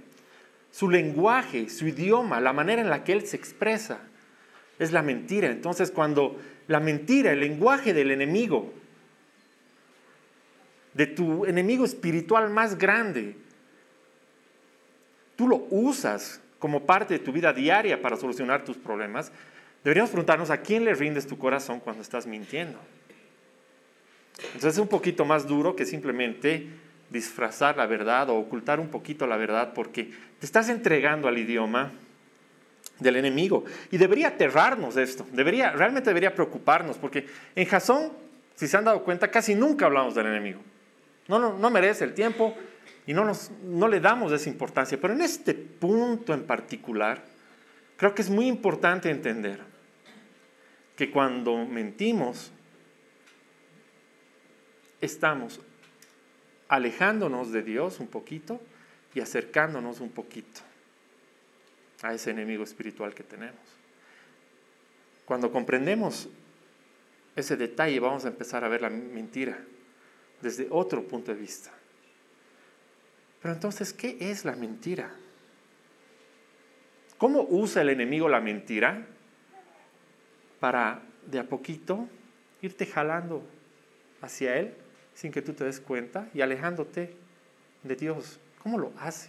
Su 0.70 0.90
lenguaje, 0.90 1.68
su 1.68 1.86
idioma, 1.86 2.40
la 2.40 2.52
manera 2.52 2.82
en 2.82 2.90
la 2.90 3.04
que 3.04 3.12
él 3.12 3.26
se 3.26 3.36
expresa 3.36 4.00
es 4.78 4.92
la 4.92 5.02
mentira. 5.02 5.48
Entonces 5.48 5.92
cuando 5.92 6.36
la 6.66 6.80
mentira, 6.80 7.32
el 7.32 7.40
lenguaje 7.40 7.94
del 7.94 8.10
enemigo, 8.10 8.72
de 10.94 11.06
tu 11.06 11.44
enemigo 11.44 11.84
espiritual 11.84 12.50
más 12.50 12.78
grande, 12.78 13.36
tú 15.36 15.48
lo 15.48 15.66
usas 15.70 16.40
como 16.58 16.86
parte 16.86 17.14
de 17.14 17.20
tu 17.20 17.32
vida 17.32 17.52
diaria 17.52 18.00
para 18.00 18.16
solucionar 18.16 18.64
tus 18.64 18.76
problemas, 18.76 19.30
deberíamos 19.84 20.10
preguntarnos 20.10 20.50
a 20.50 20.58
quién 20.58 20.84
le 20.84 20.94
rindes 20.94 21.26
tu 21.26 21.38
corazón 21.38 21.78
cuando 21.78 22.02
estás 22.02 22.26
mintiendo. 22.26 22.78
Entonces 24.38 24.74
es 24.74 24.78
un 24.78 24.88
poquito 24.88 25.24
más 25.24 25.46
duro 25.46 25.76
que 25.76 25.84
simplemente 25.84 26.68
disfrazar 27.10 27.76
la 27.76 27.86
verdad 27.86 28.30
o 28.30 28.36
ocultar 28.36 28.80
un 28.80 28.88
poquito 28.88 29.26
la 29.26 29.36
verdad 29.36 29.72
porque 29.74 30.10
te 30.40 30.46
estás 30.46 30.68
entregando 30.68 31.28
al 31.28 31.38
idioma 31.38 31.92
del 32.98 33.16
enemigo. 33.16 33.64
Y 33.90 33.98
debería 33.98 34.28
aterrarnos 34.28 34.96
esto, 34.96 35.26
debería, 35.32 35.70
realmente 35.70 36.10
debería 36.10 36.34
preocuparnos 36.34 36.96
porque 36.96 37.26
en 37.54 37.66
Jasón, 37.66 38.12
si 38.54 38.66
se 38.66 38.76
han 38.76 38.84
dado 38.84 39.04
cuenta, 39.04 39.30
casi 39.30 39.54
nunca 39.54 39.86
hablamos 39.86 40.14
del 40.14 40.26
enemigo. 40.26 40.60
No, 41.28 41.38
no, 41.38 41.56
no 41.56 41.70
merece 41.70 42.04
el 42.04 42.14
tiempo 42.14 42.56
y 43.06 43.14
no, 43.14 43.30
no 43.64 43.88
le 43.88 44.00
damos 44.00 44.32
esa 44.32 44.48
importancia. 44.48 44.98
Pero 45.00 45.14
en 45.14 45.20
este 45.20 45.54
punto 45.54 46.34
en 46.34 46.44
particular, 46.44 47.22
creo 47.96 48.14
que 48.14 48.22
es 48.22 48.30
muy 48.30 48.46
importante 48.46 49.10
entender 49.10 49.73
que 50.96 51.10
cuando 51.10 51.64
mentimos, 51.64 52.52
estamos 55.00 55.60
alejándonos 56.68 57.52
de 57.52 57.62
Dios 57.62 58.00
un 58.00 58.06
poquito 58.06 58.60
y 59.14 59.20
acercándonos 59.20 60.00
un 60.00 60.10
poquito 60.10 60.60
a 62.02 62.14
ese 62.14 62.30
enemigo 62.30 62.64
espiritual 62.64 63.14
que 63.14 63.22
tenemos. 63.22 63.60
Cuando 65.24 65.50
comprendemos 65.50 66.28
ese 67.34 67.56
detalle, 67.56 67.98
vamos 68.00 68.24
a 68.24 68.28
empezar 68.28 68.64
a 68.64 68.68
ver 68.68 68.82
la 68.82 68.90
mentira 68.90 69.58
desde 70.40 70.68
otro 70.70 71.02
punto 71.02 71.32
de 71.32 71.40
vista. 71.40 71.72
Pero 73.42 73.54
entonces, 73.54 73.92
¿qué 73.92 74.16
es 74.20 74.44
la 74.44 74.54
mentira? 74.54 75.10
¿Cómo 77.18 77.46
usa 77.48 77.82
el 77.82 77.90
enemigo 77.90 78.28
la 78.28 78.40
mentira 78.40 79.06
para 80.64 81.02
de 81.26 81.38
a 81.38 81.44
poquito 81.44 82.08
irte 82.62 82.86
jalando 82.86 83.46
hacia 84.22 84.56
él 84.56 84.72
sin 85.12 85.30
que 85.30 85.42
tú 85.42 85.52
te 85.52 85.62
des 85.62 85.78
cuenta 85.78 86.30
y 86.32 86.40
alejándote 86.40 87.14
de 87.82 87.96
Dios. 87.96 88.40
¿Cómo 88.62 88.78
lo 88.78 88.90
hace? 88.98 89.28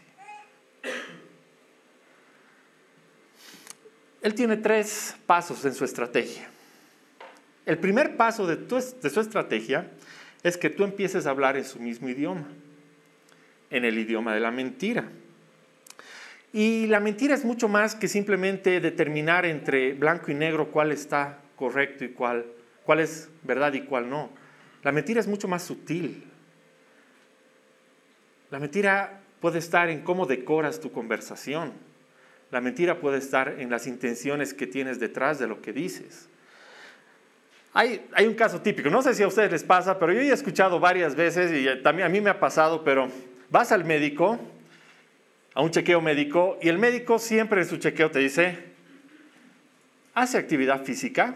Él 4.22 4.34
tiene 4.34 4.56
tres 4.56 5.14
pasos 5.26 5.66
en 5.66 5.74
su 5.74 5.84
estrategia. 5.84 6.48
El 7.66 7.80
primer 7.80 8.16
paso 8.16 8.48
de, 8.48 8.56
de 8.56 9.10
su 9.10 9.20
estrategia 9.20 9.92
es 10.42 10.56
que 10.56 10.70
tú 10.70 10.86
empieces 10.86 11.26
a 11.26 11.32
hablar 11.32 11.58
en 11.58 11.66
su 11.66 11.82
mismo 11.82 12.08
idioma, 12.08 12.48
en 13.72 13.84
el 13.84 13.98
idioma 13.98 14.34
de 14.34 14.40
la 14.40 14.52
mentira. 14.52 15.04
Y 16.56 16.88
la 16.88 17.02
mentira 17.02 17.36
es 17.36 17.44
mucho 17.44 17.68
más 17.68 17.96
que 17.96 18.08
simplemente 18.08 18.80
determinar 18.80 19.46
entre 19.46 19.92
blanco 19.92 20.32
y 20.32 20.36
negro 20.36 20.72
cuál 20.72 20.94
está 20.94 21.40
correcto 21.58 22.06
y 22.06 22.14
cuál, 22.14 22.46
cuál 22.86 23.02
es 23.02 23.28
verdad 23.44 23.74
y 23.74 23.82
cuál 23.82 24.10
no. 24.10 24.30
La 24.82 24.94
mentira 24.94 25.20
es 25.20 25.28
mucho 25.28 25.50
más 25.50 25.64
sutil. 25.64 26.24
La 28.52 28.60
mentira 28.60 29.20
puede 29.42 29.60
estar 29.60 29.90
en 29.90 30.00
cómo 30.00 30.26
decoras 30.26 30.80
tu 30.80 30.94
conversación. 30.94 31.74
La 32.52 32.62
mentira 32.62 33.02
puede 33.02 33.18
estar 33.18 33.60
en 33.60 33.70
las 33.70 33.86
intenciones 33.86 34.54
que 34.54 34.66
tienes 34.66 34.98
detrás 34.98 35.40
de 35.40 35.48
lo 35.48 35.62
que 35.62 35.74
dices. 35.74 36.30
Hay, 37.74 38.08
hay, 38.14 38.28
un 38.28 38.34
caso 38.34 38.62
típico, 38.62 38.90
no 38.90 39.02
sé 39.02 39.14
si 39.14 39.24
a 39.24 39.28
ustedes 39.28 39.52
les 39.52 39.64
pasa, 39.66 40.00
pero 40.00 40.14
yo 40.14 40.22
he 40.22 40.30
escuchado 40.32 40.80
varias 40.80 41.16
veces 41.16 41.52
y 41.52 41.84
también 41.84 42.06
a 42.06 42.10
mí 42.10 42.22
me 42.22 42.30
ha 42.30 42.40
pasado, 42.40 42.86
pero 42.86 43.10
vas 43.50 43.74
al 43.74 43.84
médico, 43.84 44.40
a 45.56 45.62
un 45.62 45.72
chequeo 45.72 46.02
médico, 46.02 46.60
y 46.62 46.68
el 46.68 46.78
médico 46.78 47.18
siempre 47.18 47.62
en 47.62 47.68
su 47.68 47.78
chequeo 47.78 48.12
te 48.12 48.20
dice, 48.20 48.60
¿hace 50.14 50.38
actividad 50.38 50.84
física? 50.84 51.34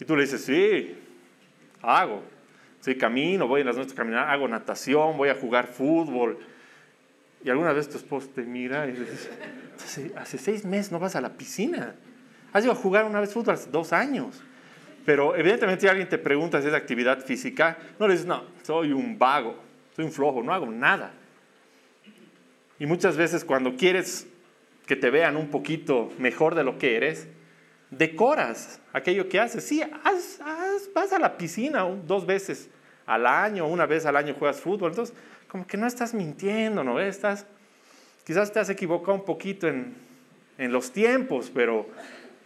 Y 0.00 0.04
tú 0.04 0.16
le 0.16 0.22
dices, 0.22 0.44
sí, 0.44 0.98
hago. 1.80 2.22
Sí, 2.80 2.96
camino, 2.96 3.46
voy 3.46 3.60
en 3.60 3.68
las 3.68 3.76
noches 3.76 3.92
a 3.92 3.96
caminar, 3.96 4.28
hago 4.28 4.48
natación, 4.48 5.16
voy 5.16 5.28
a 5.28 5.34
jugar 5.34 5.66
fútbol. 5.66 6.38
Y 7.44 7.50
alguna 7.50 7.72
vez 7.72 7.88
tu 7.88 7.98
esposo 7.98 8.28
te 8.34 8.42
mira 8.42 8.86
y 8.86 8.92
dices, 8.92 9.30
hace, 10.16 10.38
seis 10.38 10.64
meses 10.64 10.90
no 10.90 10.98
vas 10.98 11.14
a 11.14 11.20
la 11.20 11.30
piscina. 11.30 11.94
Has 12.52 12.64
ido 12.64 12.72
a 12.72 12.76
jugar 12.76 13.04
una 13.04 13.20
vez 13.20 13.32
fútbol 13.32 13.54
hace 13.54 13.70
dos 13.70 13.92
años. 13.92 14.42
Pero 15.04 15.36
evidentemente 15.36 15.82
si 15.82 15.88
alguien 15.88 16.08
te 16.08 16.18
pregunta 16.18 16.60
si 16.60 16.68
es 16.68 16.74
actividad 16.74 17.20
física, 17.20 17.78
no 17.98 18.08
le 18.08 18.14
dices, 18.14 18.26
no, 18.26 18.44
soy 18.62 18.92
un 18.92 19.18
vago, 19.18 19.56
soy 19.94 20.06
un 20.06 20.12
flojo, 20.12 20.42
no 20.42 20.52
hago 20.52 20.66
nada. 20.66 21.12
Y 22.80 22.86
muchas 22.86 23.16
veces 23.16 23.44
cuando 23.44 23.76
quieres 23.76 24.26
que 24.86 24.96
te 24.96 25.10
vean 25.10 25.36
un 25.36 25.48
poquito 25.50 26.10
mejor 26.18 26.56
de 26.56 26.64
lo 26.64 26.78
que 26.78 26.96
eres, 26.96 27.28
decoras 27.90 28.80
aquello 28.92 29.28
que 29.28 29.38
haces. 29.38 29.64
Sí, 29.64 29.82
vas 30.94 31.12
a 31.12 31.18
la 31.18 31.36
piscina 31.36 31.84
dos 31.84 32.24
veces 32.24 32.70
al 33.04 33.26
año, 33.26 33.66
una 33.66 33.84
vez 33.84 34.06
al 34.06 34.16
año 34.16 34.34
juegas 34.34 34.60
fútbol. 34.60 34.92
Entonces, 34.92 35.14
como 35.46 35.66
que 35.66 35.76
no 35.76 35.86
estás 35.86 36.14
mintiendo, 36.14 36.82
¿no? 36.82 36.98
Estás, 36.98 37.44
quizás 38.24 38.50
te 38.50 38.60
has 38.60 38.70
equivocado 38.70 39.14
un 39.14 39.26
poquito 39.26 39.68
en, 39.68 39.94
en 40.56 40.72
los 40.72 40.90
tiempos, 40.90 41.50
pero 41.52 41.86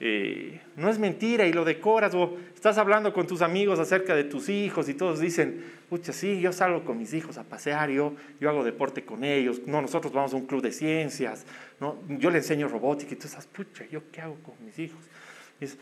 eh, 0.07 0.61
no 0.77 0.91
es 0.91 0.99
mentira 0.99 1.47
y 1.47 1.53
lo 1.55 1.65
decoras. 1.65 2.15
O 2.15 2.37
estás 2.55 2.77
hablando 2.77 3.15
con 3.15 3.27
tus 3.27 3.41
amigos 3.41 3.79
acerca 3.79 4.15
de 4.15 4.25
tus 4.25 4.51
hijos 4.51 4.87
y 4.91 4.95
todos 4.95 5.19
dicen, 5.19 5.65
pucha, 5.89 6.13
sí, 6.13 6.43
yo 6.43 6.53
salgo 6.53 6.85
con 6.85 6.99
mis 6.99 7.15
hijos 7.15 7.39
a 7.39 7.45
pasear, 7.45 7.89
yo, 7.89 8.13
yo 8.39 8.51
hago 8.51 8.63
deporte 8.65 9.03
con 9.03 9.25
ellos. 9.25 9.63
No, 9.65 9.81
nosotros 9.81 10.13
vamos 10.13 10.35
a 10.35 10.37
un 10.37 10.45
club 10.45 10.61
de 10.61 10.73
ciencias. 10.73 11.47
¿no? 11.81 11.97
Yo 12.07 12.31
le 12.31 12.39
enseño 12.39 12.69
robótica 12.69 13.15
y 13.15 13.17
tú 13.17 13.27
estás, 13.27 13.47
pucha, 13.47 13.87
¿yo 13.91 14.03
qué 14.13 14.21
hago 14.21 14.37
con 14.43 14.55
mis 14.65 14.79
hijos? 14.79 15.01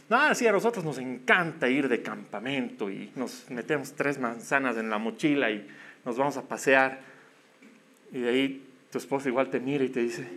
no, 0.09 0.35
sí, 0.37 0.47
a 0.47 0.53
nosotros 0.53 0.85
nos 0.85 0.99
encanta 0.99 1.69
ir 1.69 1.89
de 1.89 2.01
campamento 2.03 2.89
y 2.89 3.11
nos 3.17 3.51
metemos 3.51 3.93
tres 3.95 4.17
manzanas 4.21 4.77
en 4.77 4.89
la 4.89 4.99
mochila 4.99 5.51
y 5.51 5.67
nos 6.05 6.17
vamos 6.17 6.37
a 6.37 6.43
pasear. 6.43 7.01
Y 8.13 8.21
de 8.21 8.29
ahí 8.29 8.67
tu 8.93 8.99
esposo 8.99 9.29
igual 9.29 9.51
te 9.51 9.59
mira 9.59 9.83
y 9.83 9.89
te 9.89 9.99
dice, 9.99 10.29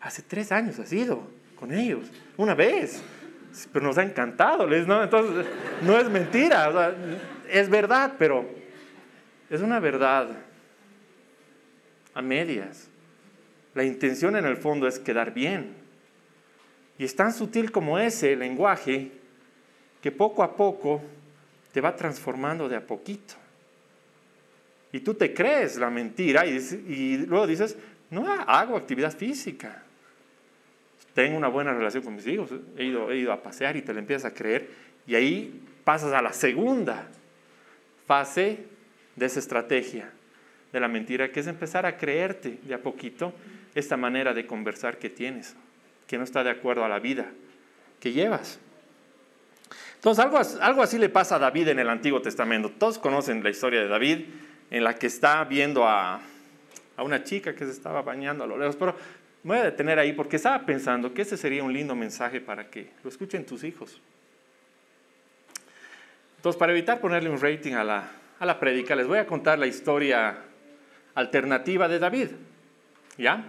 hace 0.00 0.22
tres 0.22 0.52
años 0.52 0.78
has 0.78 0.92
ido 0.92 1.26
con 1.58 1.72
ellos, 1.72 2.04
una 2.36 2.54
vez, 2.54 3.02
pero 3.72 3.86
nos 3.86 3.98
ha 3.98 4.02
encantado. 4.02 4.66
¿no? 4.66 5.02
Entonces, 5.02 5.46
no 5.82 5.98
es 5.98 6.08
mentira, 6.08 6.94
es 7.50 7.68
verdad, 7.68 8.14
pero 8.18 8.44
es 9.50 9.60
una 9.60 9.80
verdad 9.80 10.28
a 12.14 12.22
medias. 12.22 12.88
La 13.74 13.84
intención 13.84 14.36
en 14.36 14.44
el 14.44 14.56
fondo 14.56 14.86
es 14.86 14.98
quedar 14.98 15.34
bien. 15.34 15.74
Y 16.98 17.04
es 17.04 17.16
tan 17.16 17.32
sutil 17.32 17.72
como 17.72 17.98
ese 17.98 18.36
lenguaje 18.36 19.10
que 20.00 20.12
poco 20.12 20.42
a 20.42 20.56
poco 20.56 21.02
te 21.72 21.80
va 21.80 21.96
transformando 21.96 22.68
de 22.68 22.76
a 22.76 22.86
poquito. 22.86 23.34
Y 24.92 25.00
tú 25.00 25.14
te 25.14 25.34
crees 25.34 25.76
la 25.76 25.90
mentira 25.90 26.46
y, 26.46 27.16
luego 27.26 27.48
dices, 27.48 27.76
no 28.10 28.30
hago 28.30 28.76
actividad 28.76 29.16
física. 29.16 29.83
Tengo 31.14 31.36
una 31.36 31.48
buena 31.48 31.72
relación 31.72 32.02
con 32.02 32.16
mis 32.16 32.26
hijos, 32.26 32.50
he 32.76 32.84
ido, 32.84 33.10
he 33.10 33.18
ido 33.18 33.32
a 33.32 33.42
pasear 33.42 33.76
y 33.76 33.82
te 33.82 33.92
lo 33.92 34.00
empiezas 34.00 34.32
a 34.32 34.34
creer. 34.34 34.68
Y 35.06 35.14
ahí 35.14 35.62
pasas 35.84 36.12
a 36.12 36.20
la 36.20 36.32
segunda 36.32 37.08
fase 38.06 38.64
de 39.16 39.26
esa 39.26 39.38
estrategia 39.38 40.10
de 40.72 40.80
la 40.80 40.88
mentira, 40.88 41.30
que 41.30 41.40
es 41.40 41.46
empezar 41.46 41.86
a 41.86 41.96
creerte 41.96 42.58
de 42.62 42.74
a 42.74 42.82
poquito 42.82 43.32
esta 43.74 43.96
manera 43.96 44.34
de 44.34 44.46
conversar 44.46 44.98
que 44.98 45.08
tienes, 45.08 45.54
que 46.08 46.18
no 46.18 46.24
está 46.24 46.42
de 46.42 46.50
acuerdo 46.50 46.84
a 46.84 46.88
la 46.88 46.98
vida 46.98 47.30
que 48.00 48.12
llevas. 48.12 48.58
Entonces, 49.94 50.22
algo, 50.24 50.38
algo 50.60 50.82
así 50.82 50.98
le 50.98 51.08
pasa 51.08 51.36
a 51.36 51.38
David 51.38 51.68
en 51.68 51.78
el 51.78 51.88
Antiguo 51.88 52.20
Testamento. 52.20 52.70
Todos 52.70 52.98
conocen 52.98 53.42
la 53.42 53.50
historia 53.50 53.80
de 53.80 53.88
David 53.88 54.26
en 54.70 54.84
la 54.84 54.96
que 54.96 55.06
está 55.06 55.44
viendo 55.44 55.86
a, 55.86 56.20
una 56.98 57.24
chica 57.24 57.54
que 57.54 57.64
se 57.64 57.70
estaba 57.70 58.02
bañando 58.02 58.44
a 58.44 58.46
lo 58.46 58.58
lejos, 58.58 58.76
pero 58.76 58.96
me 59.44 59.50
voy 59.50 59.58
a 59.58 59.64
detener 59.64 59.98
ahí 59.98 60.14
porque 60.14 60.36
estaba 60.36 60.64
pensando 60.64 61.12
que 61.12 61.22
ese 61.22 61.36
sería 61.36 61.62
un 61.62 61.72
lindo 61.72 61.94
mensaje 61.94 62.40
para 62.40 62.70
que 62.70 62.90
lo 63.02 63.10
escuchen 63.10 63.44
tus 63.44 63.62
hijos. 63.62 64.00
Entonces, 66.36 66.58
para 66.58 66.72
evitar 66.72 66.98
ponerle 66.98 67.28
un 67.28 67.38
rating 67.38 67.74
a 67.74 67.84
la, 67.84 68.10
a 68.38 68.46
la 68.46 68.58
prédica, 68.58 68.96
les 68.96 69.06
voy 69.06 69.18
a 69.18 69.26
contar 69.26 69.58
la 69.58 69.66
historia 69.66 70.38
alternativa 71.14 71.88
de 71.88 71.98
David. 71.98 72.28
¿Ya? 73.18 73.44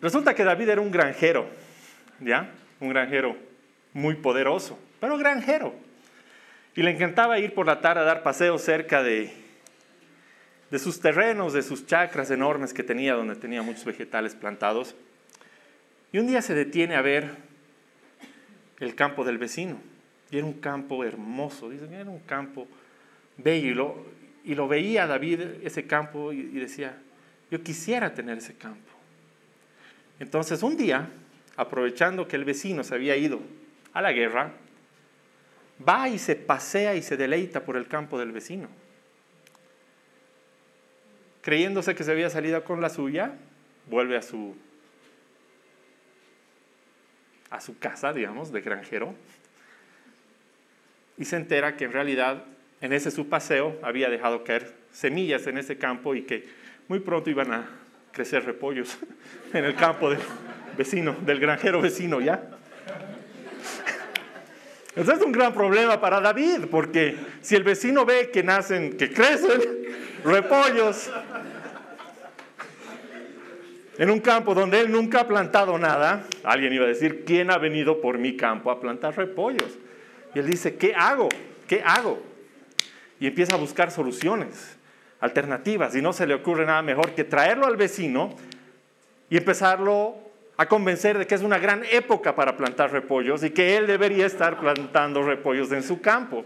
Resulta 0.00 0.34
que 0.34 0.42
David 0.42 0.70
era 0.70 0.80
un 0.80 0.90
granjero, 0.90 1.46
¿ya? 2.18 2.50
Un 2.80 2.88
granjero 2.88 3.36
muy 3.92 4.16
poderoso, 4.16 4.76
pero 5.00 5.16
granjero. 5.16 5.74
Y 6.74 6.82
le 6.82 6.90
encantaba 6.90 7.38
ir 7.38 7.54
por 7.54 7.66
la 7.66 7.80
tarde 7.80 8.00
a 8.00 8.04
dar 8.04 8.24
paseos 8.24 8.62
cerca 8.62 9.04
de, 9.04 9.41
de 10.72 10.78
sus 10.78 11.00
terrenos, 11.00 11.52
de 11.52 11.62
sus 11.62 11.86
chacras 11.86 12.30
enormes 12.30 12.72
que 12.72 12.82
tenía, 12.82 13.12
donde 13.12 13.36
tenía 13.36 13.60
muchos 13.60 13.84
vegetales 13.84 14.34
plantados. 14.34 14.94
Y 16.12 16.18
un 16.18 16.26
día 16.26 16.40
se 16.40 16.54
detiene 16.54 16.96
a 16.96 17.02
ver 17.02 17.28
el 18.80 18.94
campo 18.94 19.22
del 19.22 19.36
vecino. 19.36 19.76
Y 20.30 20.38
era 20.38 20.46
un 20.46 20.54
campo 20.54 21.04
hermoso, 21.04 21.68
dicen, 21.68 21.92
era 21.92 22.08
un 22.08 22.20
campo 22.20 22.66
bello. 23.36 23.68
Y 23.68 23.74
lo, 23.74 24.06
y 24.44 24.54
lo 24.54 24.66
veía 24.66 25.06
David, 25.06 25.40
ese 25.62 25.86
campo, 25.86 26.32
y 26.32 26.42
decía, 26.44 26.96
yo 27.50 27.62
quisiera 27.62 28.14
tener 28.14 28.38
ese 28.38 28.54
campo. 28.54 28.92
Entonces 30.20 30.62
un 30.62 30.78
día, 30.78 31.06
aprovechando 31.54 32.26
que 32.26 32.36
el 32.36 32.46
vecino 32.46 32.82
se 32.82 32.94
había 32.94 33.14
ido 33.14 33.40
a 33.92 34.00
la 34.00 34.12
guerra, 34.12 34.52
va 35.86 36.08
y 36.08 36.18
se 36.18 36.34
pasea 36.34 36.94
y 36.94 37.02
se 37.02 37.18
deleita 37.18 37.62
por 37.62 37.76
el 37.76 37.88
campo 37.88 38.18
del 38.18 38.32
vecino. 38.32 38.68
Creyéndose 41.42 41.94
que 41.94 42.04
se 42.04 42.10
había 42.10 42.30
salido 42.30 42.64
con 42.64 42.80
la 42.80 42.88
suya, 42.88 43.32
vuelve 43.88 44.16
a 44.16 44.22
su 44.22 44.56
a 47.50 47.60
su 47.60 47.78
casa, 47.78 48.14
digamos, 48.14 48.50
de 48.50 48.62
granjero, 48.62 49.14
y 51.18 51.26
se 51.26 51.36
entera 51.36 51.76
que 51.76 51.84
en 51.84 51.92
realidad 51.92 52.44
en 52.80 52.94
ese 52.94 53.10
su 53.10 53.28
paseo 53.28 53.78
había 53.82 54.08
dejado 54.08 54.42
caer 54.42 54.72
semillas 54.90 55.46
en 55.46 55.58
ese 55.58 55.76
campo 55.76 56.14
y 56.14 56.22
que 56.22 56.48
muy 56.88 57.00
pronto 57.00 57.28
iban 57.28 57.52
a 57.52 57.68
crecer 58.10 58.44
repollos 58.46 58.96
en 59.52 59.66
el 59.66 59.74
campo 59.74 60.08
del 60.08 60.20
vecino, 60.78 61.14
del 61.26 61.40
granjero 61.40 61.82
vecino, 61.82 62.22
¿ya? 62.22 62.42
Ese 64.96 65.12
es 65.12 65.20
un 65.20 65.32
gran 65.32 65.52
problema 65.52 66.00
para 66.00 66.20
David, 66.20 66.66
porque 66.70 67.16
si 67.40 67.54
el 67.54 67.64
vecino 67.64 68.04
ve 68.04 68.30
que 68.30 68.42
nacen, 68.42 68.96
que 68.96 69.10
crecen 69.10 69.81
repollos 70.24 71.10
en 73.98 74.10
un 74.10 74.20
campo 74.20 74.54
donde 74.54 74.80
él 74.80 74.90
nunca 74.90 75.20
ha 75.20 75.28
plantado 75.28 75.78
nada, 75.78 76.24
alguien 76.44 76.72
iba 76.72 76.84
a 76.84 76.88
decir, 76.88 77.24
¿quién 77.24 77.50
ha 77.50 77.58
venido 77.58 78.00
por 78.00 78.18
mi 78.18 78.36
campo 78.36 78.70
a 78.70 78.80
plantar 78.80 79.16
repollos? 79.16 79.78
Y 80.34 80.38
él 80.38 80.46
dice, 80.46 80.76
¿qué 80.76 80.94
hago? 80.94 81.28
¿Qué 81.68 81.82
hago? 81.84 82.22
Y 83.20 83.26
empieza 83.26 83.54
a 83.54 83.58
buscar 83.58 83.90
soluciones, 83.90 84.76
alternativas, 85.20 85.94
y 85.94 86.02
no 86.02 86.12
se 86.12 86.26
le 86.26 86.34
ocurre 86.34 86.66
nada 86.66 86.82
mejor 86.82 87.14
que 87.14 87.24
traerlo 87.24 87.66
al 87.66 87.76
vecino 87.76 88.34
y 89.28 89.36
empezarlo 89.36 90.16
a 90.56 90.66
convencer 90.66 91.18
de 91.18 91.26
que 91.26 91.34
es 91.34 91.42
una 91.42 91.58
gran 91.58 91.82
época 91.90 92.34
para 92.34 92.56
plantar 92.56 92.92
repollos 92.92 93.44
y 93.44 93.50
que 93.50 93.76
él 93.76 93.86
debería 93.86 94.26
estar 94.26 94.58
plantando 94.58 95.22
repollos 95.22 95.70
en 95.72 95.82
su 95.82 96.00
campo. 96.00 96.44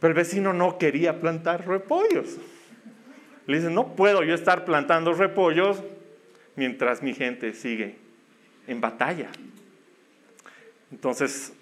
Pero 0.00 0.12
el 0.12 0.16
vecino 0.16 0.52
no 0.52 0.78
quería 0.78 1.20
plantar 1.20 1.68
repollos. 1.68 2.38
Le 3.46 3.56
dice, 3.58 3.70
no 3.70 3.94
puedo 3.94 4.22
yo 4.24 4.34
estar 4.34 4.64
plantando 4.64 5.12
repollos 5.12 5.82
mientras 6.56 7.02
mi 7.02 7.14
gente 7.14 7.52
sigue 7.52 7.96
en 8.66 8.80
batalla. 8.80 9.28
Entonces, 10.90 11.52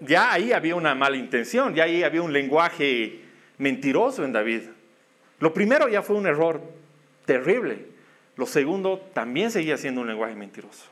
ya 0.00 0.32
ahí 0.32 0.52
había 0.52 0.74
una 0.74 0.94
mala 0.94 1.16
intención, 1.16 1.74
ya 1.74 1.84
ahí 1.84 2.02
había 2.02 2.22
un 2.22 2.32
lenguaje 2.32 3.20
mentiroso 3.58 4.24
en 4.24 4.32
David. 4.32 4.62
Lo 5.40 5.52
primero 5.52 5.88
ya 5.88 6.02
fue 6.02 6.16
un 6.16 6.26
error 6.26 6.60
terrible. 7.24 7.86
Lo 8.36 8.46
segundo 8.46 8.98
también 9.12 9.50
seguía 9.50 9.76
siendo 9.76 10.00
un 10.00 10.06
lenguaje 10.06 10.34
mentiroso. 10.34 10.84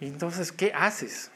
Entonces, 0.00 0.52
¿qué 0.52 0.72
haces? 0.74 1.30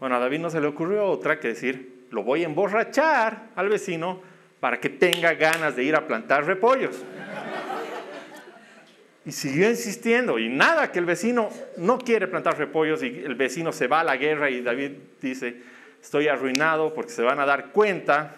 Bueno, 0.00 0.16
a 0.16 0.18
David 0.18 0.40
no 0.40 0.50
se 0.50 0.60
le 0.60 0.66
ocurrió 0.66 1.06
otra 1.06 1.40
que 1.40 1.48
decir, 1.48 1.97
lo 2.10 2.22
voy 2.22 2.42
a 2.42 2.46
emborrachar 2.46 3.50
al 3.54 3.68
vecino 3.68 4.20
para 4.60 4.80
que 4.80 4.88
tenga 4.88 5.34
ganas 5.34 5.76
de 5.76 5.84
ir 5.84 5.94
a 5.94 6.06
plantar 6.06 6.44
repollos. 6.44 6.96
Y 9.24 9.32
siguió 9.32 9.68
insistiendo, 9.68 10.38
y 10.38 10.48
nada, 10.48 10.90
que 10.90 10.98
el 10.98 11.04
vecino 11.04 11.50
no 11.76 11.98
quiere 11.98 12.28
plantar 12.28 12.56
repollos 12.56 13.02
y 13.02 13.08
el 13.08 13.34
vecino 13.34 13.72
se 13.72 13.86
va 13.86 14.00
a 14.00 14.04
la 14.04 14.16
guerra 14.16 14.48
y 14.48 14.62
David 14.62 14.92
dice, 15.20 15.56
estoy 16.00 16.28
arruinado 16.28 16.94
porque 16.94 17.10
se 17.10 17.22
van 17.22 17.38
a 17.38 17.44
dar 17.44 17.70
cuenta 17.72 18.36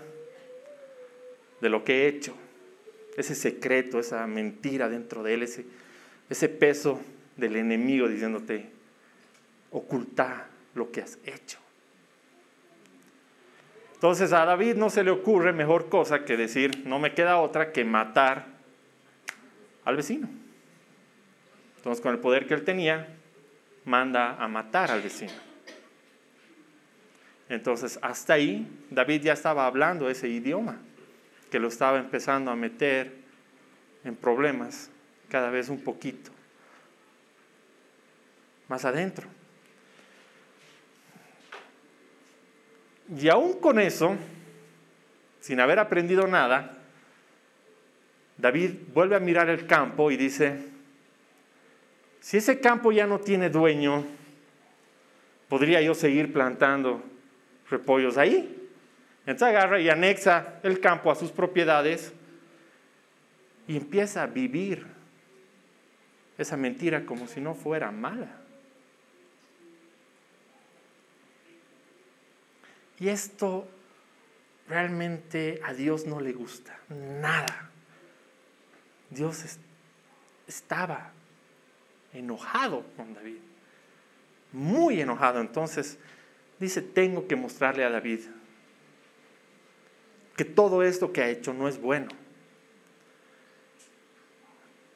de 1.60 1.68
lo 1.68 1.84
que 1.84 2.02
he 2.02 2.08
hecho 2.08 2.34
ese 3.16 3.34
secreto, 3.34 4.00
esa 4.00 4.26
mentira 4.26 4.88
dentro 4.88 5.22
de 5.22 5.34
él, 5.34 5.42
ese, 5.42 5.64
ese 6.28 6.48
peso 6.48 7.00
del 7.36 7.56
enemigo 7.56 8.08
diciéndote, 8.08 8.66
oculta 9.70 10.48
lo 10.74 10.90
que 10.90 11.02
has 11.02 11.18
hecho. 11.24 11.58
Entonces 14.00 14.32
a 14.32 14.46
David 14.46 14.76
no 14.76 14.88
se 14.88 15.04
le 15.04 15.10
ocurre 15.10 15.52
mejor 15.52 15.90
cosa 15.90 16.24
que 16.24 16.38
decir, 16.38 16.86
no 16.86 16.98
me 16.98 17.12
queda 17.12 17.36
otra 17.36 17.70
que 17.70 17.84
matar 17.84 18.46
al 19.84 19.94
vecino. 19.94 20.26
Entonces 21.76 22.00
con 22.00 22.14
el 22.14 22.18
poder 22.18 22.46
que 22.46 22.54
él 22.54 22.64
tenía, 22.64 23.14
manda 23.84 24.42
a 24.42 24.48
matar 24.48 24.90
al 24.90 25.02
vecino. 25.02 25.34
Entonces 27.50 27.98
hasta 28.00 28.32
ahí 28.32 28.66
David 28.88 29.20
ya 29.20 29.34
estaba 29.34 29.66
hablando 29.66 30.08
ese 30.08 30.28
idioma 30.28 30.78
que 31.50 31.58
lo 31.58 31.68
estaba 31.68 31.98
empezando 31.98 32.50
a 32.50 32.56
meter 32.56 33.12
en 34.02 34.16
problemas 34.16 34.90
cada 35.28 35.50
vez 35.50 35.68
un 35.68 35.84
poquito 35.84 36.30
más 38.66 38.86
adentro. 38.86 39.28
Y 43.18 43.28
aún 43.28 43.54
con 43.60 43.80
eso, 43.80 44.16
sin 45.40 45.58
haber 45.60 45.78
aprendido 45.78 46.26
nada, 46.26 46.78
David 48.38 48.72
vuelve 48.94 49.16
a 49.16 49.20
mirar 49.20 49.48
el 49.48 49.66
campo 49.66 50.10
y 50.10 50.16
dice, 50.16 50.58
si 52.20 52.36
ese 52.36 52.60
campo 52.60 52.92
ya 52.92 53.06
no 53.06 53.18
tiene 53.18 53.50
dueño, 53.50 54.04
¿podría 55.48 55.80
yo 55.82 55.94
seguir 55.94 56.32
plantando 56.32 57.02
repollos 57.68 58.16
ahí? 58.16 58.68
Entonces 59.26 59.48
agarra 59.48 59.80
y 59.80 59.88
anexa 59.88 60.60
el 60.62 60.80
campo 60.80 61.10
a 61.10 61.14
sus 61.14 61.30
propiedades 61.30 62.12
y 63.66 63.76
empieza 63.76 64.22
a 64.22 64.26
vivir 64.26 64.86
esa 66.38 66.56
mentira 66.56 67.04
como 67.04 67.26
si 67.26 67.40
no 67.40 67.54
fuera 67.54 67.90
mala. 67.90 68.39
Y 73.00 73.08
esto 73.08 73.66
realmente 74.68 75.60
a 75.64 75.72
Dios 75.72 76.06
no 76.06 76.20
le 76.20 76.32
gusta, 76.32 76.78
nada. 76.88 77.70
Dios 79.08 79.58
estaba 80.46 81.10
enojado 82.12 82.84
con 82.96 83.14
David, 83.14 83.38
muy 84.52 85.00
enojado. 85.00 85.40
Entonces 85.40 85.98
dice, 86.60 86.82
tengo 86.82 87.26
que 87.26 87.36
mostrarle 87.36 87.84
a 87.84 87.90
David 87.90 88.20
que 90.36 90.44
todo 90.44 90.82
esto 90.82 91.12
que 91.12 91.22
ha 91.22 91.28
hecho 91.28 91.52
no 91.52 91.68
es 91.68 91.80
bueno. 91.80 92.08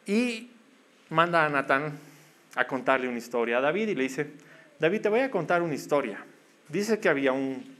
Y 0.06 0.50
manda 1.08 1.46
a 1.46 1.48
Natán 1.48 1.98
a 2.54 2.66
contarle 2.66 3.08
una 3.08 3.18
historia 3.18 3.58
a 3.58 3.60
David 3.62 3.88
y 3.88 3.94
le 3.94 4.02
dice, 4.02 4.30
David, 4.78 5.00
te 5.00 5.08
voy 5.08 5.20
a 5.20 5.30
contar 5.30 5.62
una 5.62 5.74
historia. 5.74 6.24
Dice 6.68 7.00
que 7.00 7.08
había 7.08 7.32
un, 7.32 7.73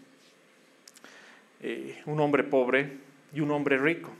eh, 1.67 2.03
un 2.05 2.21
hombre 2.21 2.45
pobre 2.45 2.99
y 3.33 3.41
un 3.41 3.51
hombre 3.51 3.79
rico. 3.79 4.11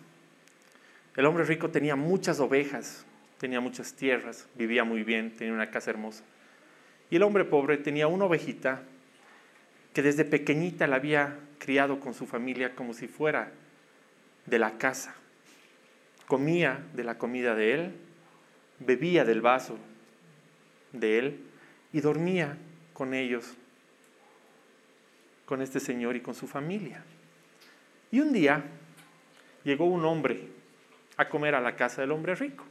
El 1.15 1.27
hombre 1.27 1.45
rico 1.45 1.69
tenía 1.69 1.95
muchas 1.95 2.41
ovejas, 2.41 3.05
tenía 3.39 3.61
muchas 3.61 3.93
tierras, 3.93 4.49
vivía 4.55 4.83
muy 4.85 5.03
bien, 5.05 5.37
tenía 5.37 5.53
una 5.53 5.71
casa 5.71 5.91
hermosa. 5.91 6.25
Y 7.11 7.17
el 7.17 7.23
hombre 7.23 7.45
pobre 7.45 7.77
tenía 7.77 8.07
una 8.07 8.25
ovejita 8.25 8.81
que 9.93 10.01
desde 10.01 10.25
pequeñita 10.25 10.87
la 10.87 10.97
había 10.97 11.39
criado 11.59 12.01
con 12.01 12.15
su 12.15 12.27
familia 12.27 12.75
como 12.75 12.95
si 12.95 13.09
fuera 13.09 13.53
de 14.47 14.59
la 14.59 14.79
casa. 14.79 15.15
Comía 16.27 16.83
de 16.95 17.05
la 17.05 17.19
comida 17.19 17.55
de 17.55 17.75
él, 17.75 17.93
bebía 18.79 19.27
del 19.27 19.43
vaso 19.43 19.77
de 20.93 21.19
él 21.19 21.41
y 21.93 22.01
dormía 22.01 22.57
con 22.95 23.13
ellos, 23.13 23.53
con 25.45 25.61
este 25.61 25.79
señor 25.79 26.17
y 26.17 26.23
con 26.23 26.35
su 26.35 26.47
familia. 26.47 27.05
Y 28.15 28.21
un 28.21 28.33
día 28.33 28.63
llegó 29.65 29.87
un 29.87 30.05
hombre 30.05 30.47
a 31.17 31.29
comer 31.29 31.57
a 31.57 31.61
la 31.61 31.75
casa 31.75 32.01
del 32.01 32.13
hombre 32.13 32.37
rico. 32.37 32.65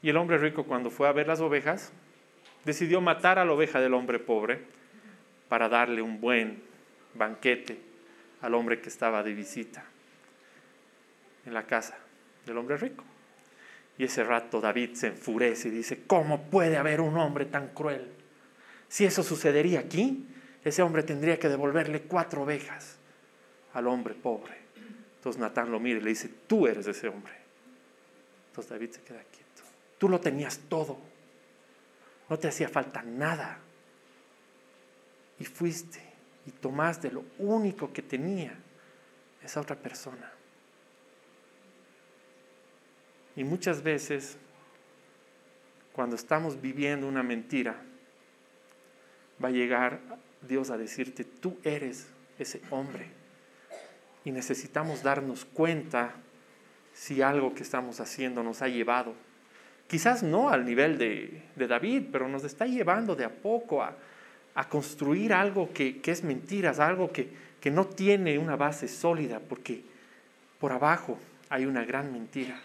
Y 0.00 0.08
el 0.08 0.16
hombre 0.16 0.38
rico 0.38 0.64
cuando 0.64 0.88
fue 0.88 1.06
a 1.06 1.12
ver 1.12 1.26
las 1.26 1.40
ovejas, 1.40 1.92
decidió 2.64 3.02
matar 3.02 3.38
a 3.38 3.44
la 3.44 3.52
oveja 3.52 3.78
del 3.78 3.92
hombre 3.92 4.18
pobre 4.18 4.62
para 5.50 5.68
darle 5.68 6.00
un 6.00 6.18
buen 6.18 6.62
banquete 7.12 7.78
al 8.40 8.54
hombre 8.54 8.80
que 8.80 8.88
estaba 8.88 9.22
de 9.22 9.34
visita 9.34 9.84
en 11.44 11.52
la 11.52 11.64
casa 11.66 11.98
del 12.46 12.56
hombre 12.56 12.78
rico. 12.78 13.04
Y 13.98 14.04
ese 14.04 14.24
rato 14.24 14.62
David 14.62 14.94
se 14.94 15.08
enfurece 15.08 15.68
y 15.68 15.72
dice, 15.72 16.04
¿cómo 16.06 16.44
puede 16.44 16.78
haber 16.78 17.02
un 17.02 17.18
hombre 17.18 17.44
tan 17.44 17.68
cruel? 17.68 18.08
Si 18.88 19.04
eso 19.04 19.22
sucedería 19.22 19.80
aquí, 19.80 20.26
ese 20.64 20.80
hombre 20.80 21.02
tendría 21.02 21.38
que 21.38 21.50
devolverle 21.50 22.00
cuatro 22.00 22.44
ovejas 22.44 22.95
al 23.76 23.86
hombre 23.88 24.14
pobre. 24.14 24.56
Entonces 25.16 25.38
Natán 25.38 25.70
lo 25.70 25.78
mira 25.78 25.98
y 25.98 26.02
le 26.02 26.08
dice, 26.08 26.30
tú 26.46 26.66
eres 26.66 26.86
ese 26.86 27.08
hombre. 27.08 27.34
Entonces 28.48 28.70
David 28.70 28.90
se 28.90 29.02
queda 29.02 29.22
quieto. 29.22 29.62
Tú 29.98 30.08
lo 30.08 30.18
tenías 30.18 30.60
todo. 30.70 30.96
No 32.30 32.38
te 32.38 32.48
hacía 32.48 32.70
falta 32.70 33.02
nada. 33.02 33.58
Y 35.38 35.44
fuiste 35.44 36.00
y 36.46 36.52
tomaste 36.52 37.12
lo 37.12 37.22
único 37.38 37.92
que 37.92 38.00
tenía 38.00 38.54
esa 39.42 39.60
otra 39.60 39.76
persona. 39.76 40.32
Y 43.36 43.44
muchas 43.44 43.82
veces, 43.82 44.38
cuando 45.92 46.16
estamos 46.16 46.62
viviendo 46.62 47.06
una 47.06 47.22
mentira, 47.22 47.82
va 49.44 49.48
a 49.48 49.52
llegar 49.52 50.00
Dios 50.40 50.70
a 50.70 50.78
decirte, 50.78 51.24
tú 51.24 51.58
eres 51.62 52.06
ese 52.38 52.62
hombre. 52.70 53.25
Y 54.26 54.32
necesitamos 54.32 55.04
darnos 55.04 55.44
cuenta 55.44 56.12
si 56.92 57.22
algo 57.22 57.54
que 57.54 57.62
estamos 57.62 58.00
haciendo 58.00 58.42
nos 58.42 58.60
ha 58.60 58.66
llevado. 58.66 59.14
Quizás 59.86 60.24
no 60.24 60.50
al 60.50 60.64
nivel 60.64 60.98
de, 60.98 61.42
David, 61.54 62.06
pero 62.10 62.26
nos 62.26 62.42
está 62.42 62.66
llevando 62.66 63.14
de 63.14 63.24
a 63.24 63.30
poco 63.30 63.84
a, 63.84 63.96
construir 64.68 65.32
algo 65.32 65.72
que, 65.72 66.00
es 66.04 66.24
mentiras, 66.24 66.80
algo 66.80 67.12
que, 67.12 67.28
que 67.60 67.70
no 67.70 67.86
tiene 67.86 68.36
una 68.36 68.56
base 68.56 68.88
sólida, 68.88 69.38
porque 69.38 69.84
por 70.58 70.72
abajo 70.72 71.20
hay 71.48 71.64
una 71.64 71.84
gran 71.84 72.12
mentira. 72.12 72.58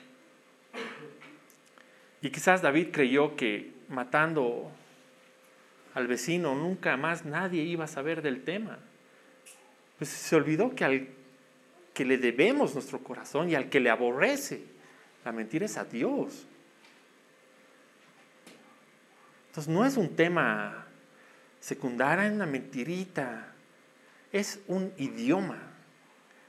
Y 2.23 2.31
quizás 2.31 2.63
David 2.63 2.87
creyó 2.91 3.35
que 3.35 3.71
matando 3.87 4.71
al 5.93 6.07
vecino 6.07 6.55
nunca 6.55 6.97
más 6.97 7.23
nadie 7.23 7.61
iba 7.61 7.85
a 7.85 7.87
saber 7.87 8.23
del 8.23 8.43
tema. 8.43 8.79
Pues 9.99 10.09
se 10.09 10.35
olvidó 10.35 10.73
que 10.73 10.85
al 10.85 11.20
que 12.01 12.05
le 12.05 12.17
debemos 12.17 12.73
nuestro 12.73 12.97
corazón 12.97 13.51
y 13.51 13.53
al 13.53 13.69
que 13.69 13.79
le 13.79 13.91
aborrece 13.91 14.63
la 15.23 15.31
mentira 15.31 15.67
es 15.67 15.77
a 15.77 15.85
Dios. 15.85 16.47
Entonces 19.49 19.71
no 19.71 19.85
es 19.85 19.97
un 19.97 20.15
tema 20.15 20.87
secundario, 21.59 22.25
en 22.25 22.33
una 22.33 22.47
mentirita, 22.47 23.53
es 24.31 24.61
un 24.65 24.91
idioma, 24.97 25.59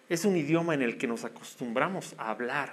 es 0.09 0.25
un 0.25 0.38
idioma 0.38 0.73
en 0.73 0.81
el 0.81 0.97
que 0.97 1.07
nos 1.07 1.23
acostumbramos 1.27 2.15
a 2.17 2.31
hablar. 2.31 2.73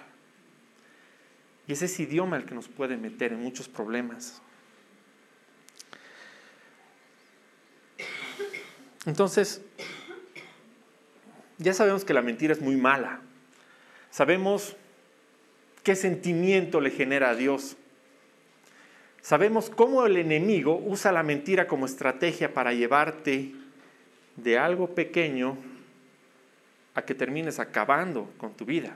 Y 1.67 1.73
es 1.73 1.81
ese 1.81 2.03
idioma 2.03 2.37
el 2.37 2.45
que 2.45 2.55
nos 2.55 2.69
puede 2.69 2.95
meter 2.95 3.33
en 3.33 3.41
muchos 3.41 3.67
problemas. 3.67 4.41
Entonces, 9.05 9.63
ya 11.59 11.73
sabemos 11.73 12.05
que 12.05 12.13
la 12.13 12.21
mentira 12.21 12.53
es 12.53 12.61
muy 12.61 12.77
mala. 12.77 13.19
Sabemos 14.09 14.75
qué 15.83 15.95
sentimiento 15.95 16.81
le 16.81 16.89
genera 16.89 17.29
a 17.29 17.35
Dios. 17.35 17.77
Sabemos 19.21 19.69
cómo 19.69 20.05
el 20.05 20.17
enemigo 20.17 20.81
usa 20.83 21.11
la 21.11 21.21
mentira 21.21 21.67
como 21.67 21.85
estrategia 21.85 22.53
para 22.53 22.73
llevarte 22.73 23.53
de 24.37 24.57
algo 24.57 24.95
pequeño 24.95 25.57
a 26.95 27.01
que 27.03 27.13
termines 27.13 27.59
acabando 27.59 28.31
con 28.37 28.53
tu 28.53 28.65
vida. 28.65 28.95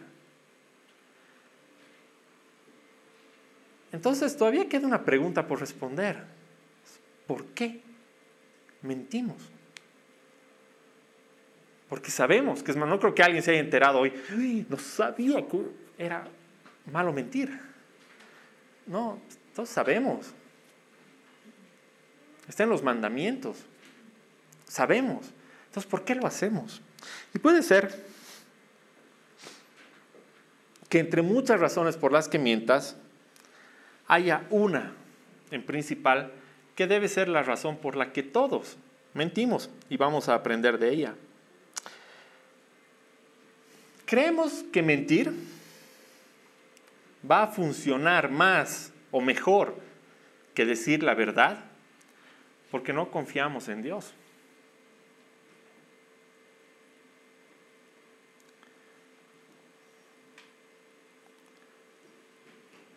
Entonces 3.91 4.35
todavía 4.37 4.69
queda 4.69 4.87
una 4.87 5.03
pregunta 5.03 5.45
por 5.45 5.59
responder. 5.59 6.23
¿Por 7.27 7.45
qué 7.47 7.81
mentimos? 8.81 9.52
Porque 11.93 12.09
sabemos 12.09 12.63
que 12.63 12.71
es 12.71 12.77
más, 12.77 12.89
no 12.89 12.99
creo 12.99 13.13
que 13.13 13.21
alguien 13.21 13.43
se 13.43 13.51
haya 13.51 13.59
enterado 13.59 13.99
hoy, 13.99 14.65
no 14.67 14.79
sabía 14.79 15.47
que 15.47 15.61
era 15.95 16.27
malo 16.91 17.13
mentir. 17.13 17.55
No, 18.87 19.19
todos 19.53 19.69
sabemos. 19.69 20.33
Está 22.47 22.63
en 22.63 22.69
los 22.69 22.81
mandamientos. 22.81 23.57
Sabemos. 24.67 25.27
Entonces, 25.67 25.87
¿por 25.87 26.03
qué 26.03 26.15
lo 26.15 26.25
hacemos? 26.25 26.81
Y 27.31 27.37
puede 27.37 27.61
ser 27.61 28.03
que 30.89 30.97
entre 30.97 31.21
muchas 31.21 31.59
razones 31.59 31.95
por 31.95 32.11
las 32.11 32.27
que 32.27 32.39
mientas, 32.39 32.97
haya 34.07 34.47
una 34.49 34.93
en 35.51 35.63
principal 35.63 36.31
que 36.73 36.87
debe 36.87 37.07
ser 37.07 37.27
la 37.27 37.43
razón 37.43 37.77
por 37.77 37.95
la 37.95 38.11
que 38.11 38.23
todos 38.23 38.77
mentimos 39.13 39.69
y 39.91 39.97
vamos 39.97 40.27
a 40.27 40.33
aprender 40.33 40.79
de 40.79 40.89
ella. 40.89 41.13
Creemos 44.13 44.63
que 44.71 44.83
mentir 44.83 45.33
va 47.27 47.41
a 47.41 47.47
funcionar 47.47 48.29
más 48.29 48.93
o 49.09 49.19
mejor 49.19 49.75
que 50.53 50.65
decir 50.65 51.01
la 51.01 51.15
verdad 51.15 51.65
porque 52.69 52.93
no 52.93 53.09
confiamos 53.09 53.69
en 53.69 53.81
Dios. 53.81 54.13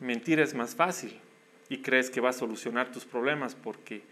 mentir 0.01 0.39
es 0.39 0.53
más 0.53 0.75
fácil 0.75 1.19
y 1.71 1.79
crees 1.79 2.11
que 2.11 2.21
va 2.21 2.29
a 2.29 2.35
solucionar 2.35 2.93
tus 2.93 3.07
problemas 3.07 3.55
porque 3.55 4.03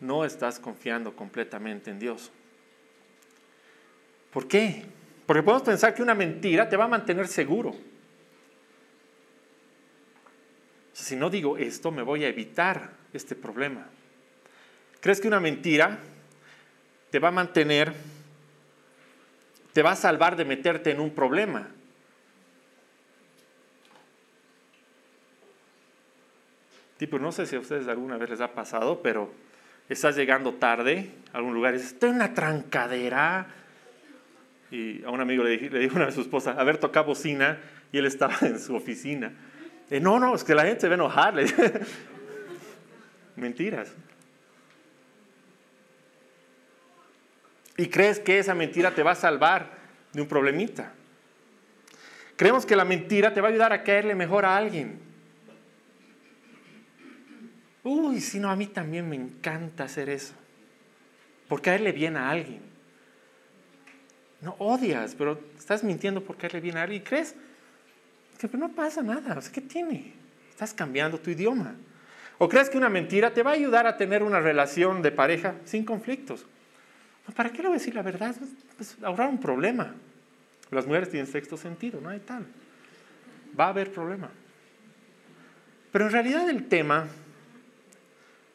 no 0.00 0.26
estás 0.26 0.60
confiando 0.60 1.16
completamente 1.16 1.90
en 1.90 1.98
Dios. 1.98 2.30
¿Por 4.30 4.46
qué? 4.46 4.84
Porque 5.32 5.44
podemos 5.44 5.62
pensar 5.62 5.94
que 5.94 6.02
una 6.02 6.14
mentira 6.14 6.68
te 6.68 6.76
va 6.76 6.84
a 6.84 6.88
mantener 6.88 7.26
seguro. 7.26 7.74
si 10.92 11.16
no 11.16 11.30
digo 11.30 11.56
esto, 11.56 11.90
me 11.90 12.02
voy 12.02 12.22
a 12.24 12.28
evitar 12.28 12.90
este 13.14 13.34
problema. 13.34 13.86
¿Crees 15.00 15.22
que 15.22 15.28
una 15.28 15.40
mentira 15.40 16.00
te 17.10 17.18
va 17.18 17.28
a 17.28 17.30
mantener, 17.30 17.94
te 19.72 19.80
va 19.80 19.92
a 19.92 19.96
salvar 19.96 20.36
de 20.36 20.44
meterte 20.44 20.90
en 20.90 21.00
un 21.00 21.14
problema? 21.14 21.66
Tipo, 26.98 27.18
no 27.18 27.32
sé 27.32 27.46
si 27.46 27.56
a 27.56 27.60
ustedes 27.60 27.88
alguna 27.88 28.18
vez 28.18 28.28
les 28.28 28.42
ha 28.42 28.52
pasado, 28.52 29.00
pero 29.00 29.32
estás 29.88 30.14
llegando 30.14 30.52
tarde 30.56 31.10
a 31.32 31.38
algún 31.38 31.54
lugar 31.54 31.72
y 31.72 31.78
dices, 31.78 31.94
estoy 31.94 32.10
en 32.10 32.16
una 32.16 32.34
trancadera. 32.34 33.61
Y 34.72 35.04
a 35.04 35.10
un 35.10 35.20
amigo 35.20 35.44
le, 35.44 35.68
le 35.68 35.78
dijo 35.80 35.96
una 35.96 36.06
vez 36.06 36.14
a 36.14 36.16
su 36.16 36.22
esposa, 36.22 36.52
a 36.52 36.64
ver, 36.64 36.78
toca 36.78 37.02
bocina, 37.02 37.60
y 37.92 37.98
él 37.98 38.06
estaba 38.06 38.34
en 38.40 38.58
su 38.58 38.74
oficina. 38.74 39.30
Y, 39.90 40.00
no, 40.00 40.18
no, 40.18 40.34
es 40.34 40.42
que 40.42 40.54
la 40.54 40.64
gente 40.64 40.80
se 40.80 40.88
va 40.88 40.94
enojar. 40.94 41.34
Mentiras. 43.36 43.92
Y 47.76 47.86
crees 47.88 48.18
que 48.18 48.38
esa 48.38 48.54
mentira 48.54 48.92
te 48.92 49.02
va 49.02 49.10
a 49.10 49.14
salvar 49.14 49.72
de 50.12 50.22
un 50.22 50.28
problemita. 50.28 50.94
Creemos 52.36 52.64
que 52.64 52.74
la 52.74 52.86
mentira 52.86 53.34
te 53.34 53.42
va 53.42 53.48
a 53.48 53.50
ayudar 53.50 53.74
a 53.74 53.82
caerle 53.82 54.14
mejor 54.14 54.46
a 54.46 54.56
alguien. 54.56 54.98
Uy, 57.82 58.20
si 58.20 58.38
no, 58.38 58.50
a 58.50 58.56
mí 58.56 58.68
también 58.68 59.06
me 59.06 59.16
encanta 59.16 59.84
hacer 59.84 60.08
eso. 60.08 60.34
Por 61.48 61.60
caerle 61.60 61.92
bien 61.92 62.16
a 62.16 62.30
alguien. 62.30 62.71
No 64.42 64.56
odias, 64.58 65.14
pero 65.14 65.40
estás 65.56 65.84
mintiendo 65.84 66.22
por 66.22 66.36
caerle 66.36 66.60
bien 66.60 66.76
a 66.76 66.82
alguien. 66.82 67.00
¿Y 67.00 67.04
crees? 67.04 67.34
Que 68.38 68.48
no 68.56 68.68
pasa 68.70 69.02
nada. 69.02 69.38
¿qué 69.52 69.60
tiene? 69.60 70.12
Estás 70.50 70.74
cambiando 70.74 71.18
tu 71.18 71.30
idioma. 71.30 71.76
¿O 72.38 72.48
crees 72.48 72.68
que 72.68 72.76
una 72.76 72.88
mentira 72.88 73.32
te 73.32 73.44
va 73.44 73.52
a 73.52 73.54
ayudar 73.54 73.86
a 73.86 73.96
tener 73.96 74.22
una 74.24 74.40
relación 74.40 75.00
de 75.00 75.12
pareja 75.12 75.54
sin 75.64 75.84
conflictos? 75.84 76.44
¿Para 77.36 77.50
qué 77.50 77.58
le 77.58 77.68
voy 77.68 77.76
a 77.76 77.78
decir 77.78 77.94
la 77.94 78.02
verdad? 78.02 78.34
Pues 78.76 78.96
ahorrar 79.02 79.28
un 79.28 79.38
problema. 79.38 79.94
Las 80.72 80.86
mujeres 80.86 81.08
tienen 81.08 81.28
sexto 81.28 81.56
sentido, 81.56 82.00
no 82.00 82.08
hay 82.08 82.18
tal. 82.18 82.44
Va 83.58 83.66
a 83.66 83.68
haber 83.68 83.92
problema. 83.92 84.28
Pero 85.92 86.06
en 86.06 86.12
realidad 86.12 86.48
el 86.50 86.66
tema 86.66 87.06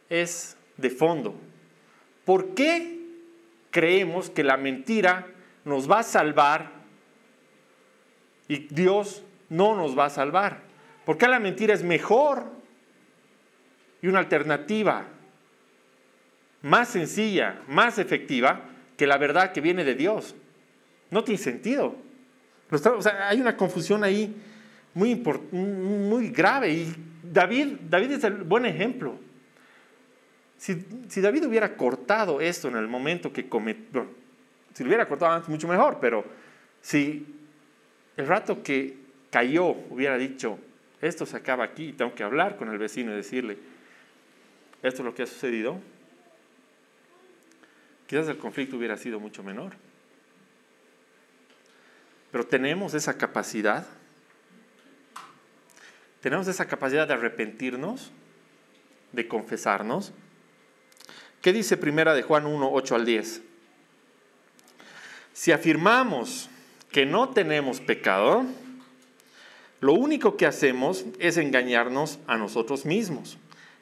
es 0.09 0.57
de 0.75 0.89
fondo. 0.89 1.39
¿Por 2.25 2.55
qué 2.55 2.99
creemos 3.71 4.29
que 4.29 4.43
la 4.43 4.57
mentira 4.57 5.27
nos 5.67 5.89
va 5.89 5.99
a 5.99 6.03
salvar 6.03 6.71
y 8.47 8.67
Dios 8.73 9.23
no 9.49 9.75
nos 9.75 9.97
va 9.97 10.05
a 10.05 10.09
salvar? 10.09 10.61
¿Por 11.05 11.17
qué 11.17 11.27
la 11.27 11.39
mentira 11.39 11.73
es 11.73 11.83
mejor 11.83 12.45
y 14.01 14.07
una 14.07 14.19
alternativa 14.19 15.05
más 16.61 16.89
sencilla, 16.89 17.61
más 17.67 17.99
efectiva 17.99 18.61
que 18.97 19.05
la 19.05 19.17
verdad 19.17 19.51
que 19.51 19.61
viene 19.61 19.83
de 19.83 19.95
Dios? 19.95 20.35
No 21.11 21.23
tiene 21.23 21.37
sentido 21.37 22.07
hay 23.27 23.39
una 23.39 23.55
confusión 23.55 24.03
ahí 24.03 24.35
muy, 24.93 25.15
muy 25.51 26.29
grave. 26.29 26.71
Y 26.71 26.95
David, 27.23 27.77
David 27.89 28.11
es 28.11 28.23
el 28.23 28.43
buen 28.43 28.65
ejemplo. 28.65 29.17
Si, 30.57 30.85
si, 31.07 31.21
David 31.21 31.45
hubiera 31.45 31.77
cortado 31.77 32.41
esto 32.41 32.67
en 32.67 32.77
el 32.77 32.87
momento 32.87 33.31
que 33.31 33.47
cometió, 33.47 34.07
si 34.77 34.83
lo 34.83 34.89
hubiera 34.89 35.07
cortado 35.07 35.31
antes, 35.31 35.49
mucho 35.49 35.67
mejor, 35.67 35.97
pero 35.99 36.23
si 36.83 37.25
el 38.15 38.27
rato 38.27 38.61
que 38.61 38.95
cayó 39.31 39.69
hubiera 39.89 40.19
dicho, 40.19 40.59
esto 41.01 41.25
se 41.25 41.35
acaba 41.35 41.63
aquí, 41.63 41.93
tengo 41.93 42.13
que 42.13 42.21
hablar 42.21 42.57
con 42.57 42.69
el 42.69 42.77
vecino 42.77 43.11
y 43.11 43.15
decirle, 43.15 43.57
esto 44.83 45.01
es 45.01 45.05
lo 45.05 45.15
que 45.15 45.23
ha 45.23 45.25
sucedido, 45.25 45.79
quizás 48.05 48.27
el 48.27 48.37
conflicto 48.37 48.77
hubiera 48.77 48.97
sido 48.97 49.19
mucho 49.19 49.41
menor. 49.41 49.73
Pero 52.31 52.45
tenemos 52.45 52.93
esa 52.93 53.17
capacidad. 53.17 53.87
Tenemos 56.21 56.47
esa 56.47 56.67
capacidad 56.67 57.07
de 57.07 57.15
arrepentirnos, 57.15 58.11
de 59.11 59.27
confesarnos. 59.27 60.13
¿Qué 61.41 61.51
dice 61.51 61.77
primera 61.77 62.13
de 62.13 62.21
Juan 62.21 62.45
1, 62.45 62.69
8 62.71 62.93
al 62.93 63.05
10? 63.05 63.46
Si 65.37 65.51
afirmamos 65.51 66.49
que 66.91 67.05
no 67.05 67.29
tenemos 67.29 67.79
pecado, 67.79 68.43
lo 69.81 69.93
único 69.93 70.35
que 70.35 70.47
hacemos 70.47 71.05
es 71.19 71.37
engañarnos 71.37 72.17
a 72.25 72.37
nosotros 72.37 72.87
mismos 72.87 73.37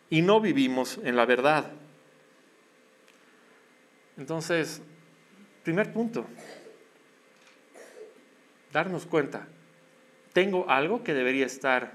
y 0.10 0.22
no 0.22 0.41
vivimos 0.41 1.00
en 1.06 1.15
la 1.15 1.26
verdad. 1.26 1.72
Entonces, 4.18 4.82
primer 5.63 5.94
punto, 5.94 6.26
darnos 8.74 9.06
cuenta, 9.06 9.48
tengo 10.34 10.70
algo 10.70 11.06
que 11.06 11.13
debería 11.13 11.46
estar 11.46 11.94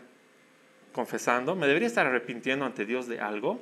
confesando, 0.94 1.55
me 1.55 1.66
debería 1.66 1.88
estar 1.88 2.07
arrepintiendo 2.07 2.64
ante 2.64 2.87
Dios 2.87 3.09
de 3.09 3.20
algo. 3.20 3.61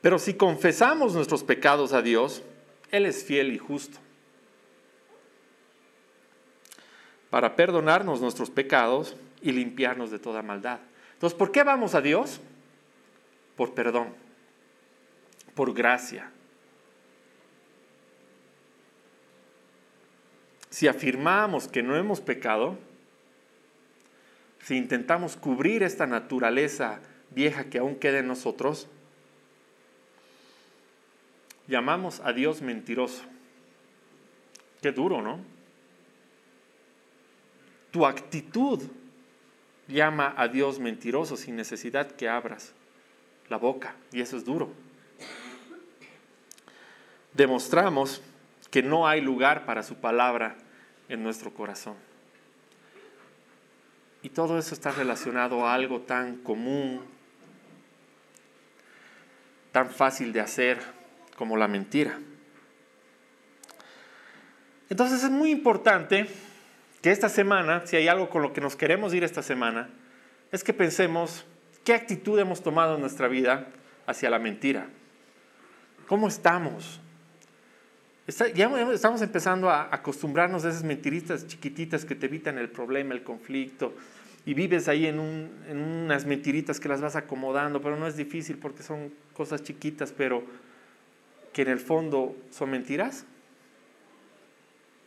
Pero 0.00 0.18
si 0.18 0.34
confesamos 0.34 1.14
nuestros 1.14 1.44
pecados 1.44 1.92
a 1.92 2.02
Dios, 2.02 2.42
Él 2.96 3.06
es 3.06 3.24
fiel 3.24 3.52
y 3.52 3.58
justo 3.58 3.98
para 7.30 7.56
perdonarnos 7.56 8.20
nuestros 8.20 8.50
pecados 8.50 9.16
y 9.42 9.52
limpiarnos 9.52 10.10
de 10.10 10.18
toda 10.18 10.42
maldad. 10.42 10.80
Entonces, 11.12 11.38
¿por 11.38 11.52
qué 11.52 11.62
vamos 11.64 11.94
a 11.94 12.00
Dios? 12.00 12.40
Por 13.56 13.74
perdón, 13.74 14.14
por 15.54 15.74
gracia, 15.74 16.30
si 20.70 20.88
afirmamos 20.88 21.68
que 21.68 21.82
no 21.82 21.96
hemos 21.96 22.20
pecado, 22.20 22.78
si 24.60 24.76
intentamos 24.76 25.36
cubrir 25.36 25.82
esta 25.82 26.06
naturaleza 26.06 27.00
vieja 27.30 27.64
que 27.64 27.78
aún 27.78 27.96
queda 27.96 28.18
en 28.18 28.28
nosotros, 28.28 28.88
llamamos 31.68 32.20
a 32.20 32.32
Dios 32.32 32.62
mentiroso. 32.62 33.22
Qué 34.82 34.92
duro, 34.92 35.22
¿no? 35.22 35.40
Tu 37.90 38.04
actitud 38.04 38.82
llama 39.88 40.34
a 40.36 40.48
Dios 40.48 40.78
mentiroso 40.78 41.36
sin 41.36 41.56
necesidad 41.56 42.10
que 42.10 42.28
abras 42.28 42.72
la 43.48 43.56
boca, 43.56 43.94
y 44.12 44.20
eso 44.20 44.36
es 44.36 44.44
duro. 44.44 44.70
Demostramos 47.32 48.22
que 48.70 48.82
no 48.82 49.06
hay 49.06 49.20
lugar 49.20 49.64
para 49.66 49.82
su 49.82 49.96
palabra 49.96 50.56
en 51.08 51.22
nuestro 51.22 51.52
corazón. 51.54 51.94
Y 54.22 54.30
todo 54.30 54.58
eso 54.58 54.74
está 54.74 54.90
relacionado 54.90 55.64
a 55.66 55.74
algo 55.74 56.00
tan 56.00 56.38
común, 56.38 57.02
tan 59.70 59.88
fácil 59.90 60.32
de 60.32 60.40
hacer 60.40 60.95
como 61.36 61.56
la 61.56 61.68
mentira. 61.68 62.18
Entonces 64.88 65.24
es 65.24 65.30
muy 65.30 65.50
importante 65.50 66.26
que 67.02 67.10
esta 67.10 67.28
semana, 67.28 67.86
si 67.86 67.96
hay 67.96 68.08
algo 68.08 68.28
con 68.30 68.42
lo 68.42 68.52
que 68.52 68.60
nos 68.60 68.76
queremos 68.76 69.14
ir 69.14 69.24
esta 69.24 69.42
semana, 69.42 69.88
es 70.52 70.64
que 70.64 70.72
pensemos 70.72 71.44
qué 71.84 71.94
actitud 71.94 72.38
hemos 72.38 72.62
tomado 72.62 72.94
en 72.94 73.00
nuestra 73.00 73.28
vida 73.28 73.68
hacia 74.06 74.30
la 74.30 74.38
mentira. 74.38 74.88
¿Cómo 76.06 76.28
estamos? 76.28 77.00
ya 78.54 78.92
estamos 78.92 79.22
empezando 79.22 79.70
a 79.70 79.88
acostumbrarnos 79.94 80.64
a 80.64 80.70
esas 80.70 80.82
mentiritas 80.82 81.46
chiquititas 81.46 82.04
que 82.04 82.16
te 82.16 82.26
evitan 82.26 82.58
el 82.58 82.68
problema, 82.68 83.14
el 83.14 83.22
conflicto, 83.22 83.94
y 84.44 84.54
vives 84.54 84.88
ahí 84.88 85.06
en, 85.06 85.20
unas 85.20 86.26
mentiritas 86.26 86.80
que 86.80 86.88
las 86.88 87.00
vas 87.00 87.14
acomodando, 87.14 87.80
pero 87.80 87.96
no 87.96 88.06
es 88.06 88.16
difícil 88.16 88.58
porque 88.58 88.82
son 88.82 89.12
cosas 89.32 89.62
chiquitas, 89.62 90.12
pero 90.12 90.42
que 91.56 91.62
en 91.62 91.68
el 91.68 91.80
fondo 91.80 92.36
son 92.50 92.68
mentiras. 92.68 93.24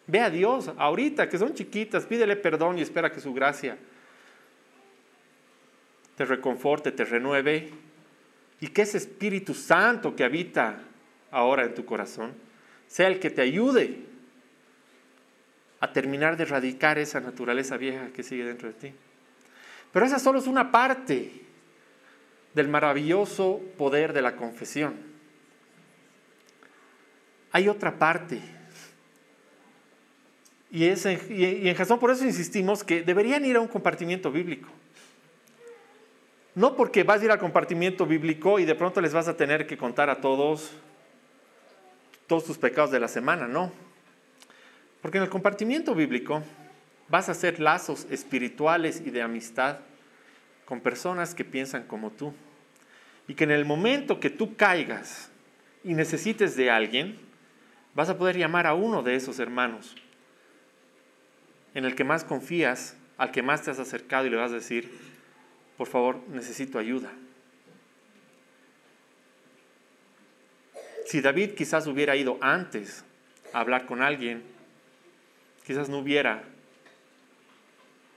Ve 0.07 0.19
a 0.19 0.31
Dios 0.31 0.71
ahorita, 0.79 1.29
que 1.29 1.37
son 1.37 1.53
chiquitas, 1.53 2.07
pídele 2.07 2.35
perdón 2.35 2.79
y 2.79 2.81
espera 2.81 3.11
que 3.11 3.21
su 3.21 3.35
gracia 3.35 3.77
te 6.17 6.25
reconforte, 6.25 6.91
te 6.91 7.05
renueve, 7.05 7.69
y 8.61 8.67
que 8.69 8.81
ese 8.81 8.97
Espíritu 8.97 9.53
Santo 9.53 10.15
que 10.15 10.23
habita 10.23 10.79
ahora 11.29 11.65
en 11.65 11.75
tu 11.75 11.85
corazón, 11.85 12.33
sea 12.87 13.09
el 13.09 13.19
que 13.19 13.29
te 13.29 13.43
ayude 13.43 13.99
a 15.79 15.93
terminar 15.93 16.35
de 16.35 16.45
erradicar 16.45 16.97
esa 16.97 17.19
naturaleza 17.19 17.77
vieja 17.77 18.07
que 18.07 18.23
sigue 18.23 18.43
dentro 18.43 18.69
de 18.69 18.73
ti. 18.73 18.93
Pero 19.93 20.03
esa 20.03 20.17
solo 20.17 20.39
es 20.39 20.47
una 20.47 20.71
parte 20.71 21.43
del 22.55 22.69
maravilloso 22.69 23.61
poder 23.77 24.13
de 24.13 24.23
la 24.23 24.35
confesión. 24.35 25.08
Hay 27.51 27.67
otra 27.67 27.97
parte. 27.97 28.39
Y, 30.71 30.85
es 30.85 31.05
y 31.05 31.67
en 31.67 31.75
Jasón 31.75 31.99
por 31.99 32.11
eso 32.11 32.25
insistimos 32.25 32.83
que 32.83 33.01
deberían 33.01 33.43
ir 33.45 33.55
a 33.55 33.59
un 33.59 33.67
compartimiento 33.67 34.31
bíblico. 34.31 34.69
No 36.55 36.75
porque 36.75 37.03
vas 37.03 37.21
a 37.21 37.25
ir 37.25 37.31
al 37.31 37.39
compartimiento 37.39 38.05
bíblico 38.05 38.59
y 38.59 38.65
de 38.65 38.75
pronto 38.75 39.01
les 39.01 39.13
vas 39.13 39.27
a 39.27 39.37
tener 39.37 39.65
que 39.65 39.77
contar 39.77 40.09
a 40.09 40.19
todos 40.19 40.71
todos 42.29 42.45
tus 42.45 42.59
pecados 42.59 42.91
de 42.91 42.99
la 42.99 43.07
semana, 43.07 43.47
no. 43.47 43.71
Porque 45.01 45.17
en 45.17 45.23
el 45.23 45.29
compartimiento 45.29 45.95
bíblico 45.95 46.43
vas 47.07 47.27
a 47.27 47.31
hacer 47.31 47.59
lazos 47.59 48.05
espirituales 48.11 49.01
y 49.03 49.09
de 49.09 49.23
amistad 49.23 49.79
con 50.65 50.79
personas 50.79 51.33
que 51.33 51.43
piensan 51.43 51.83
como 51.83 52.11
tú. 52.11 52.31
Y 53.27 53.33
que 53.33 53.45
en 53.45 53.51
el 53.51 53.65
momento 53.65 54.19
que 54.19 54.29
tú 54.29 54.55
caigas 54.55 55.31
y 55.83 55.95
necesites 55.95 56.55
de 56.55 56.69
alguien, 56.69 57.19
vas 57.93 58.09
a 58.09 58.17
poder 58.17 58.37
llamar 58.37 58.67
a 58.67 58.73
uno 58.73 59.01
de 59.03 59.15
esos 59.15 59.39
hermanos 59.39 59.95
en 61.73 61.85
el 61.85 61.95
que 61.95 62.03
más 62.03 62.23
confías, 62.23 62.95
al 63.17 63.31
que 63.31 63.41
más 63.41 63.63
te 63.63 63.71
has 63.71 63.79
acercado 63.79 64.25
y 64.25 64.29
le 64.29 64.37
vas 64.37 64.51
a 64.51 64.55
decir, 64.55 64.91
por 65.77 65.87
favor, 65.87 66.19
necesito 66.29 66.79
ayuda. 66.79 67.11
Si 71.05 71.21
David 71.21 71.51
quizás 71.55 71.87
hubiera 71.87 72.15
ido 72.15 72.37
antes 72.41 73.03
a 73.53 73.61
hablar 73.61 73.85
con 73.85 74.01
alguien, 74.01 74.43
quizás 75.65 75.89
no 75.89 75.99
hubiera 75.99 76.43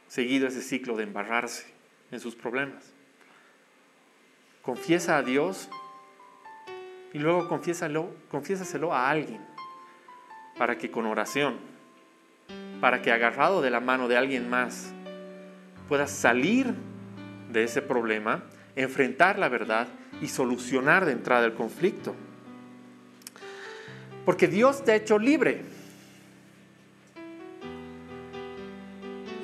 seguido 0.08 0.46
ese 0.46 0.60
ciclo 0.60 0.96
de 0.96 1.04
embarrarse 1.04 1.66
en 2.10 2.20
sus 2.20 2.34
problemas. 2.34 2.92
Confiesa 4.60 5.16
a 5.16 5.22
Dios 5.22 5.68
y 7.12 7.18
luego 7.18 7.48
confiésaselo 7.48 8.92
a 8.92 9.10
alguien 9.10 9.51
para 10.62 10.78
que 10.78 10.92
con 10.92 11.06
oración, 11.06 11.56
para 12.80 13.02
que 13.02 13.10
agarrado 13.10 13.62
de 13.62 13.70
la 13.70 13.80
mano 13.80 14.06
de 14.06 14.16
alguien 14.16 14.48
más 14.48 14.92
puedas 15.88 16.12
salir 16.12 16.72
de 17.50 17.64
ese 17.64 17.82
problema, 17.82 18.44
enfrentar 18.76 19.40
la 19.40 19.48
verdad 19.48 19.88
y 20.20 20.28
solucionar 20.28 21.04
de 21.04 21.10
entrada 21.10 21.46
el 21.46 21.54
conflicto. 21.54 22.14
Porque 24.24 24.46
Dios 24.46 24.84
te 24.84 24.92
ha 24.92 24.94
hecho 24.94 25.18
libre. 25.18 25.62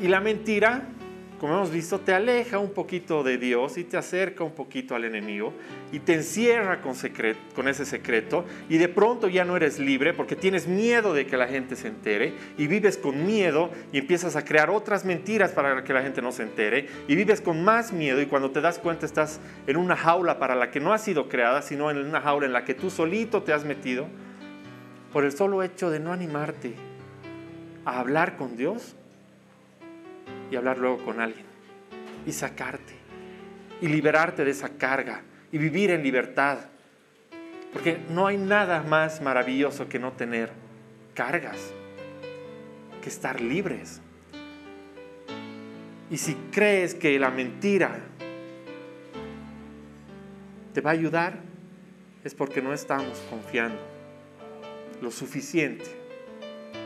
Y 0.01 0.07
la 0.07 0.21
mentira, 0.21 0.87
como 1.39 1.55
hemos 1.55 1.71
visto, 1.71 2.01
te 2.01 2.13
aleja 2.13 2.59
un 2.59 2.73
poquito 2.73 3.23
de 3.23 3.39
Dios 3.39 3.79
y 3.79 3.85
te 3.85 3.97
acerca 3.97 4.43
un 4.43 4.53
poquito 4.53 4.97
al 4.97 5.05
enemigo 5.05 5.53
y 5.93 6.01
te 6.01 6.15
encierra 6.15 6.81
con, 6.83 7.69
ese 7.69 7.85
secreto 7.85 8.45
y 8.69 8.79
de 8.79 8.89
pronto 8.89 9.29
ya 9.29 9.45
no 9.45 9.57
eres 9.57 9.79
libre 9.79 10.15
porque 10.15 10.35
tienes 10.35 10.67
miedo 10.67 11.15
de 11.15 11.27
que 11.27 11.37
la 11.37 11.47
gente 11.47 11.77
se 11.77 11.89
entere 11.89 12.35
y 12.57 12.67
vives 12.67 12.99
con 12.99 13.25
miedo 13.25 13.71
y 13.93 13.99
empiezas 13.99 14.35
a 14.35 14.45
crear 14.45 14.69
otras 14.69 15.05
mentiras 15.05 15.53
para 15.53 15.85
que 15.85 15.93
la 15.93 16.03
gente 16.03 16.21
no 16.23 16.33
se 16.33 16.43
entere 16.43 16.89
y 17.07 17.15
vives 17.15 17.41
con 17.41 17.63
más 17.63 17.93
miedo 17.93 18.21
y 18.21 18.27
cuando 18.27 18.51
te 18.51 18.61
das 18.61 18.79
cuenta 18.79 19.07
estás 19.07 19.41
en 19.67 19.77
una 19.77 19.97
jaula 19.97 20.39
para 20.39 20.57
la 20.57 20.71
que 20.71 20.81
no 20.81 20.93
ha 20.93 20.99
sido 20.99 21.29
creada, 21.29 21.63
sino 21.63 21.91
en 21.91 21.99
una 21.99 22.21
jaula 22.21 22.47
en 22.47 22.53
la 22.53 22.65
que 22.65 22.75
tú 22.75 22.91
solito 22.91 23.43
te 23.43 23.53
has 23.53 23.65
metido 23.65 24.07
por 25.13 25.25
el 25.25 25.33
solo 25.33 25.63
hecho 25.63 25.91
de 25.91 26.01
no 26.01 26.13
animarte 26.13 26.75
a 27.85 28.01
hablar 28.01 28.37
con 28.37 28.57
Dios 28.57 28.97
y 30.51 30.57
hablar 30.57 30.79
luego 30.79 31.05
con 31.05 31.21
alguien 31.21 31.47
y 32.27 32.33
sacarte 32.33 32.95
y 33.81 33.89
liberarte 33.89 34.45
de 34.45 34.51
esa 34.51 34.71
carga 34.71 35.23
y 35.53 35.59
vivir 35.59 35.91
en 35.91 36.03
libertad. 36.03 36.59
Porque 37.73 37.99
no 38.11 38.27
hay 38.27 38.37
nada 38.37 38.83
más 38.83 39.21
maravilloso 39.21 39.89
que 39.89 39.99
no 39.99 40.13
tener 40.13 40.51
cargas, 41.15 41.73
que 43.03 43.09
estar 43.09 43.41
libres. 43.41 44.01
Y 46.11 46.17
si 46.17 46.35
crees 46.51 46.95
que 46.95 47.19
la 47.19 47.31
mentira 47.31 47.99
te 50.73 50.81
va 50.81 50.91
a 50.91 50.95
ayudar, 50.95 51.39
es 52.25 52.35
porque 52.35 52.63
no 52.63 52.73
estamos 52.73 53.19
confiando 53.31 53.79
lo 55.03 55.11
suficiente 55.11 55.85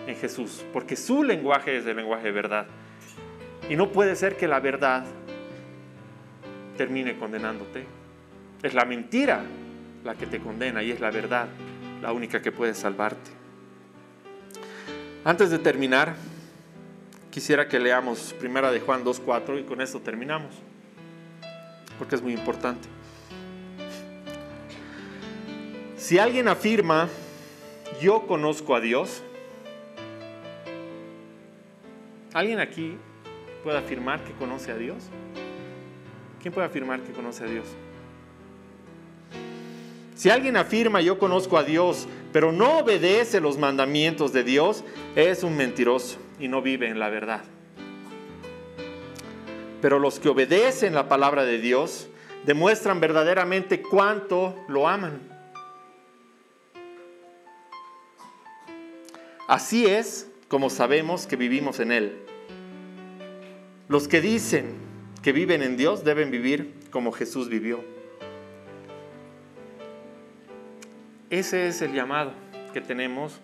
en 0.06 0.16
Jesús, 0.16 0.64
porque 0.72 0.96
su 0.96 1.22
lenguaje 1.22 1.78
es 1.78 1.86
el 1.86 1.96
lenguaje 1.96 2.24
de 2.24 2.32
verdad. 2.32 2.66
Y 3.68 3.76
no 3.76 3.92
puede 3.92 4.16
ser 4.16 4.36
que 4.36 4.48
la 4.48 4.60
verdad 4.60 5.04
termine 6.76 7.16
condenándote. 7.16 7.86
Es 8.62 8.74
la 8.74 8.84
mentira 8.84 9.44
la 10.04 10.14
que 10.14 10.26
te 10.26 10.40
condena 10.40 10.82
y 10.82 10.90
es 10.90 11.00
la 11.00 11.10
verdad 11.10 11.48
la 12.00 12.12
única 12.12 12.42
que 12.42 12.50
puede 12.52 12.74
salvarte. 12.74 13.30
Antes 15.24 15.50
de 15.50 15.58
terminar, 15.58 16.16
quisiera 17.30 17.68
que 17.68 17.78
leamos 17.78 18.34
primera 18.38 18.72
de 18.72 18.80
Juan 18.80 19.04
2.4 19.04 19.60
y 19.60 19.62
con 19.62 19.80
esto 19.80 20.00
terminamos, 20.00 20.52
porque 21.98 22.16
es 22.16 22.22
muy 22.22 22.32
importante. 22.32 22.88
Si 25.96 26.18
alguien 26.18 26.48
afirma, 26.48 27.08
yo 28.00 28.26
conozco 28.26 28.74
a 28.74 28.80
Dios, 28.80 29.22
¿alguien 32.34 32.58
aquí 32.58 32.98
puede 33.62 33.78
afirmar 33.78 34.24
que 34.24 34.32
conoce 34.32 34.72
a 34.72 34.76
Dios? 34.76 35.04
¿Quién 36.40 36.52
puede 36.52 36.66
afirmar 36.66 37.00
que 37.00 37.12
conoce 37.12 37.44
a 37.44 37.46
Dios? 37.46 37.66
Si 40.14 40.30
alguien 40.30 40.56
afirma 40.56 41.00
yo 41.00 41.18
conozco 41.18 41.56
a 41.56 41.64
Dios, 41.64 42.06
pero 42.32 42.52
no 42.52 42.78
obedece 42.78 43.40
los 43.40 43.58
mandamientos 43.58 44.32
de 44.32 44.44
Dios, 44.44 44.84
es 45.16 45.42
un 45.42 45.56
mentiroso 45.56 46.18
y 46.38 46.48
no 46.48 46.62
vive 46.62 46.88
en 46.88 46.98
la 46.98 47.08
verdad. 47.08 47.42
Pero 49.80 49.98
los 49.98 50.20
que 50.20 50.28
obedecen 50.28 50.94
la 50.94 51.08
palabra 51.08 51.44
de 51.44 51.58
Dios 51.58 52.08
demuestran 52.44 53.00
verdaderamente 53.00 53.82
cuánto 53.82 54.56
lo 54.68 54.88
aman. 54.88 55.20
Así 59.48 59.86
es 59.86 60.28
como 60.48 60.70
sabemos 60.70 61.26
que 61.26 61.36
vivimos 61.36 61.80
en 61.80 61.92
Él. 61.92 62.31
Los 63.92 64.08
que 64.08 64.22
dicen 64.22 64.72
que 65.22 65.32
viven 65.32 65.62
en 65.62 65.76
Dios 65.76 66.02
deben 66.02 66.30
vivir 66.30 66.80
como 66.90 67.12
Jesús 67.12 67.50
vivió. 67.50 67.84
Ese 71.28 71.68
es 71.68 71.82
el 71.82 71.92
llamado 71.92 72.32
que 72.72 72.80
tenemos 72.80 73.38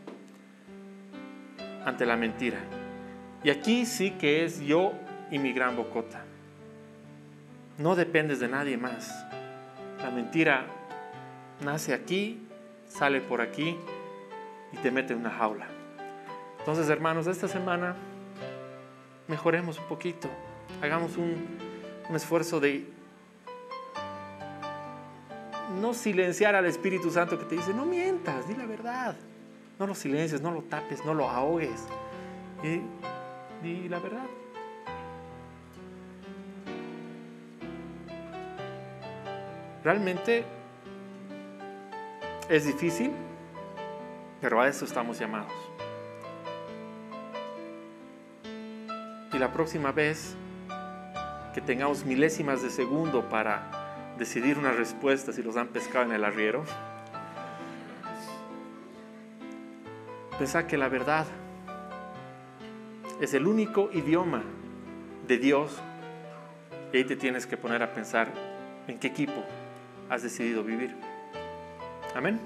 ante 1.84 2.06
la 2.06 2.16
mentira. 2.16 2.61
Y 3.44 3.50
aquí 3.50 3.84
sí 3.84 4.12
que 4.12 4.46
es 4.46 4.61
yo 4.61 4.94
y 5.30 5.38
mi 5.38 5.52
gran 5.52 5.76
bocota. 5.76 6.24
No 7.76 7.94
dependes 7.94 8.40
de 8.40 8.48
nadie 8.48 8.78
más. 8.78 9.14
La 9.98 10.11
mentira 10.11 10.64
nace 11.62 11.92
aquí, 11.92 12.40
sale 12.87 13.20
por 13.20 13.42
aquí 13.42 13.76
y 14.72 14.78
te 14.78 14.90
mete 14.90 15.12
en 15.12 15.18
una 15.18 15.30
jaula. 15.30 15.66
Entonces, 16.61 16.88
hermanos, 16.88 17.26
esta 17.26 17.48
semana 17.48 17.96
mejoremos 19.28 19.78
un 19.78 19.84
poquito, 19.84 20.28
hagamos 20.82 21.16
un, 21.16 21.68
esfuerzo 22.14 22.58
de 22.58 22.86
no 25.78 25.92
silenciar 25.92 26.54
al 26.54 26.64
Espíritu 26.64 27.10
Santo 27.10 27.38
que 27.38 27.44
te 27.44 27.56
dice, 27.56 27.74
no 27.74 27.84
mientas, 27.84 28.48
di 28.48 28.54
la 28.54 28.64
verdad. 28.64 29.14
No 29.78 29.86
lo 29.86 29.94
silencies, 29.94 30.40
no 30.40 30.50
lo 30.50 30.62
tapes, 30.62 31.04
no 31.04 31.12
lo 31.12 31.28
ahogues. 31.28 31.84
Y, 32.64 32.80
di 33.62 33.88
la 33.88 33.98
verdad. 34.00 34.26
Realmente 39.84 40.44
es 42.48 42.64
difícil, 42.64 43.12
pero 44.40 44.60
a 44.60 44.68
eso 44.68 44.86
estamos 44.86 45.18
llamados. 45.18 45.52
La 49.38 49.53
próxima 49.53 49.92
vez 49.92 50.37
que 51.55 51.61
tengamos 51.61 52.05
milésimas 52.05 52.62
de 52.62 52.70
segundo 52.70 53.29
para 53.29 54.14
decidir 54.18 54.59
una 54.59 54.72
respuesta 54.72 55.33
si 55.33 55.42
los 55.42 55.57
han 55.57 55.68
pescado 55.68 56.05
en 56.05 56.12
el 56.12 56.24
arriero, 56.24 56.64
pensar 60.38 60.66
que 60.66 60.77
la 60.77 60.88
verdad 60.88 61.27
es 63.20 63.35
el 63.35 63.46
único 63.46 63.90
idioma 63.92 64.42
de 65.27 65.38
Dios 65.38 65.77
y 66.92 66.98
ahí 66.98 67.05
te 67.05 67.16
tienes 67.16 67.46
que 67.46 67.57
poner 67.57 67.83
a 67.83 67.92
pensar 67.92 68.29
en 68.87 68.98
qué 68.98 69.09
equipo 69.09 69.44
has 70.09 70.22
decidido 70.22 70.64
vivir. 70.64 70.94
Amén. 72.14 72.40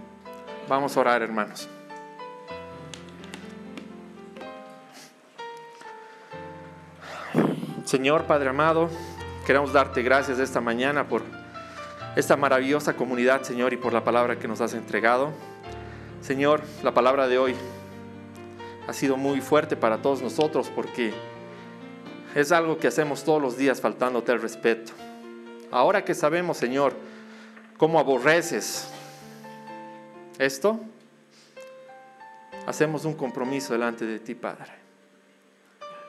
Vamos 0.68 0.96
a 0.96 1.00
orar, 1.00 1.22
hermanos. 1.22 1.68
Señor 7.92 8.24
Padre 8.24 8.48
amado, 8.48 8.88
queremos 9.44 9.74
darte 9.74 10.00
gracias 10.00 10.38
esta 10.38 10.62
mañana 10.62 11.06
por 11.06 11.20
esta 12.16 12.38
maravillosa 12.38 12.96
comunidad, 12.96 13.42
Señor, 13.42 13.74
y 13.74 13.76
por 13.76 13.92
la 13.92 14.02
palabra 14.02 14.38
que 14.38 14.48
nos 14.48 14.62
has 14.62 14.72
entregado. 14.72 15.28
Señor, 16.22 16.62
la 16.82 16.94
palabra 16.94 17.28
de 17.28 17.36
hoy 17.36 17.54
ha 18.88 18.94
sido 18.94 19.18
muy 19.18 19.42
fuerte 19.42 19.76
para 19.76 20.00
todos 20.00 20.22
nosotros 20.22 20.70
porque 20.74 21.12
es 22.34 22.50
algo 22.50 22.78
que 22.78 22.88
hacemos 22.88 23.24
todos 23.24 23.42
los 23.42 23.58
días 23.58 23.82
faltándote 23.82 24.32
el 24.32 24.40
respeto. 24.40 24.92
Ahora 25.70 26.02
que 26.02 26.14
sabemos, 26.14 26.56
Señor, 26.56 26.94
cómo 27.76 28.00
aborreces 28.00 28.88
esto, 30.38 30.80
hacemos 32.66 33.04
un 33.04 33.12
compromiso 33.12 33.74
delante 33.74 34.06
de 34.06 34.18
ti, 34.18 34.34
Padre, 34.34 34.72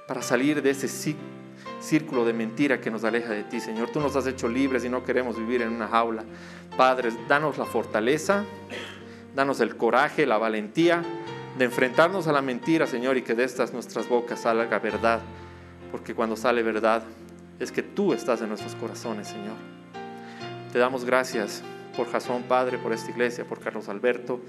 para 0.07 0.21
salir 0.21 0.61
de 0.61 0.69
ese 0.69 0.87
ciclo 0.87 1.42
círculo 1.83 2.25
de 2.25 2.33
mentira 2.33 2.79
que 2.79 2.89
nos 2.89 3.03
aleja 3.03 3.29
de 3.29 3.43
ti, 3.43 3.59
Señor. 3.59 3.89
Tú 3.89 3.99
nos 3.99 4.15
has 4.15 4.25
hecho 4.25 4.47
libres 4.47 4.85
y 4.85 4.89
no 4.89 5.03
queremos 5.03 5.37
vivir 5.37 5.61
en 5.61 5.69
una 5.69 5.87
jaula. 5.87 6.23
Padre, 6.77 7.11
danos 7.27 7.57
la 7.57 7.65
fortaleza, 7.65 8.45
danos 9.35 9.59
el 9.59 9.75
coraje, 9.75 10.25
la 10.25 10.37
valentía 10.37 11.03
de 11.57 11.65
enfrentarnos 11.65 12.27
a 12.27 12.31
la 12.31 12.41
mentira, 12.41 12.87
Señor, 12.87 13.17
y 13.17 13.21
que 13.21 13.35
de 13.35 13.43
estas 13.43 13.73
nuestras 13.73 14.07
bocas 14.07 14.41
salga 14.41 14.79
verdad. 14.79 15.19
Porque 15.91 16.15
cuando 16.15 16.35
sale 16.35 16.63
verdad 16.63 17.03
es 17.59 17.71
que 17.71 17.83
tú 17.83 18.13
estás 18.13 18.41
en 18.41 18.49
nuestros 18.49 18.75
corazones, 18.75 19.27
Señor. 19.27 19.55
Te 20.71 20.79
damos 20.79 21.05
gracias 21.05 21.61
por 21.95 22.11
Jasón, 22.11 22.43
Padre, 22.43 22.79
por 22.79 22.93
esta 22.93 23.11
iglesia, 23.11 23.45
por 23.45 23.59
Carlos 23.59 23.89
Alberto. 23.89 24.39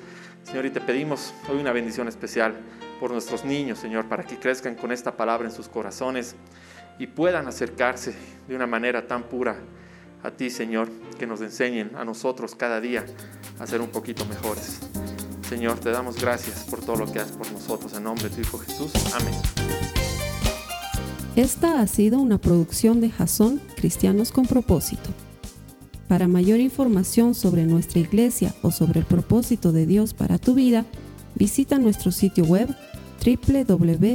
Señor, 0.45 0.64
y 0.64 0.70
te 0.70 0.80
pedimos 0.80 1.35
hoy 1.51 1.59
una 1.59 1.72
bendición 1.72 2.09
especial 2.09 2.55
por 2.99 3.11
nuestros 3.11 3.45
niños, 3.45 3.78
Señor, 3.78 4.07
para 4.07 4.24
que 4.24 4.39
crezcan 4.39 4.76
con 4.76 4.93
esta 4.93 5.16
palabra 5.16 5.47
en 5.47 5.53
sus 5.53 5.68
corazones 5.68 6.37
y 6.99 7.07
puedan 7.07 7.47
acercarse 7.49 8.15
de 8.49 8.57
una 8.57 8.67
manera 8.67 9.07
tan 9.07 9.25
pura 9.25 9.57
a 10.23 10.31
ti, 10.31 10.51
Señor, 10.51 10.89
que 11.19 11.27
nos 11.27 11.41
enseñen 11.41 11.93
a 11.97 12.05
nosotros 12.05 12.55
cada 12.55 12.81
día 12.81 13.05
a 13.59 13.67
ser 13.67 13.81
un 13.81 13.89
poquito 13.89 14.25
mejores. 14.27 14.81
Señor, 15.49 15.79
te 15.79 15.91
damos 15.91 16.21
gracias 16.21 16.65
por 16.65 16.81
todo 16.81 16.97
lo 16.97 17.13
que 17.13 17.21
haces 17.21 17.37
por 17.37 17.51
nosotros. 17.53 17.93
En 17.95 18.05
nombre 18.05 18.29
de 18.29 18.35
tu 18.35 18.41
Hijo 18.41 18.59
Jesús. 18.59 18.93
Amén. 19.15 19.35
Esta 21.37 21.81
ha 21.81 21.87
sido 21.87 22.19
una 22.21 22.39
producción 22.39 23.01
de 23.01 23.11
Jason 23.11 23.61
Cristianos 23.77 24.33
con 24.33 24.47
Propósito. 24.47 25.11
Para 26.09 26.29
mayor 26.29 26.61
información 26.61 27.35
sobre 27.35 27.65
nuestra 27.65 27.99
iglesia 28.01 28.55
o 28.63 28.71
sobre 28.71 29.01
el 29.01 29.07
propósito 29.07 29.73
de 29.73 29.85
Dios 29.85 30.15
para 30.15 30.39
tu 30.39 30.55
vida, 30.55 30.87
visita 31.35 31.79
nuestro 31.79 32.13
sitio 32.13 32.45
web 32.45 32.69
www.jason.info. 33.25 34.15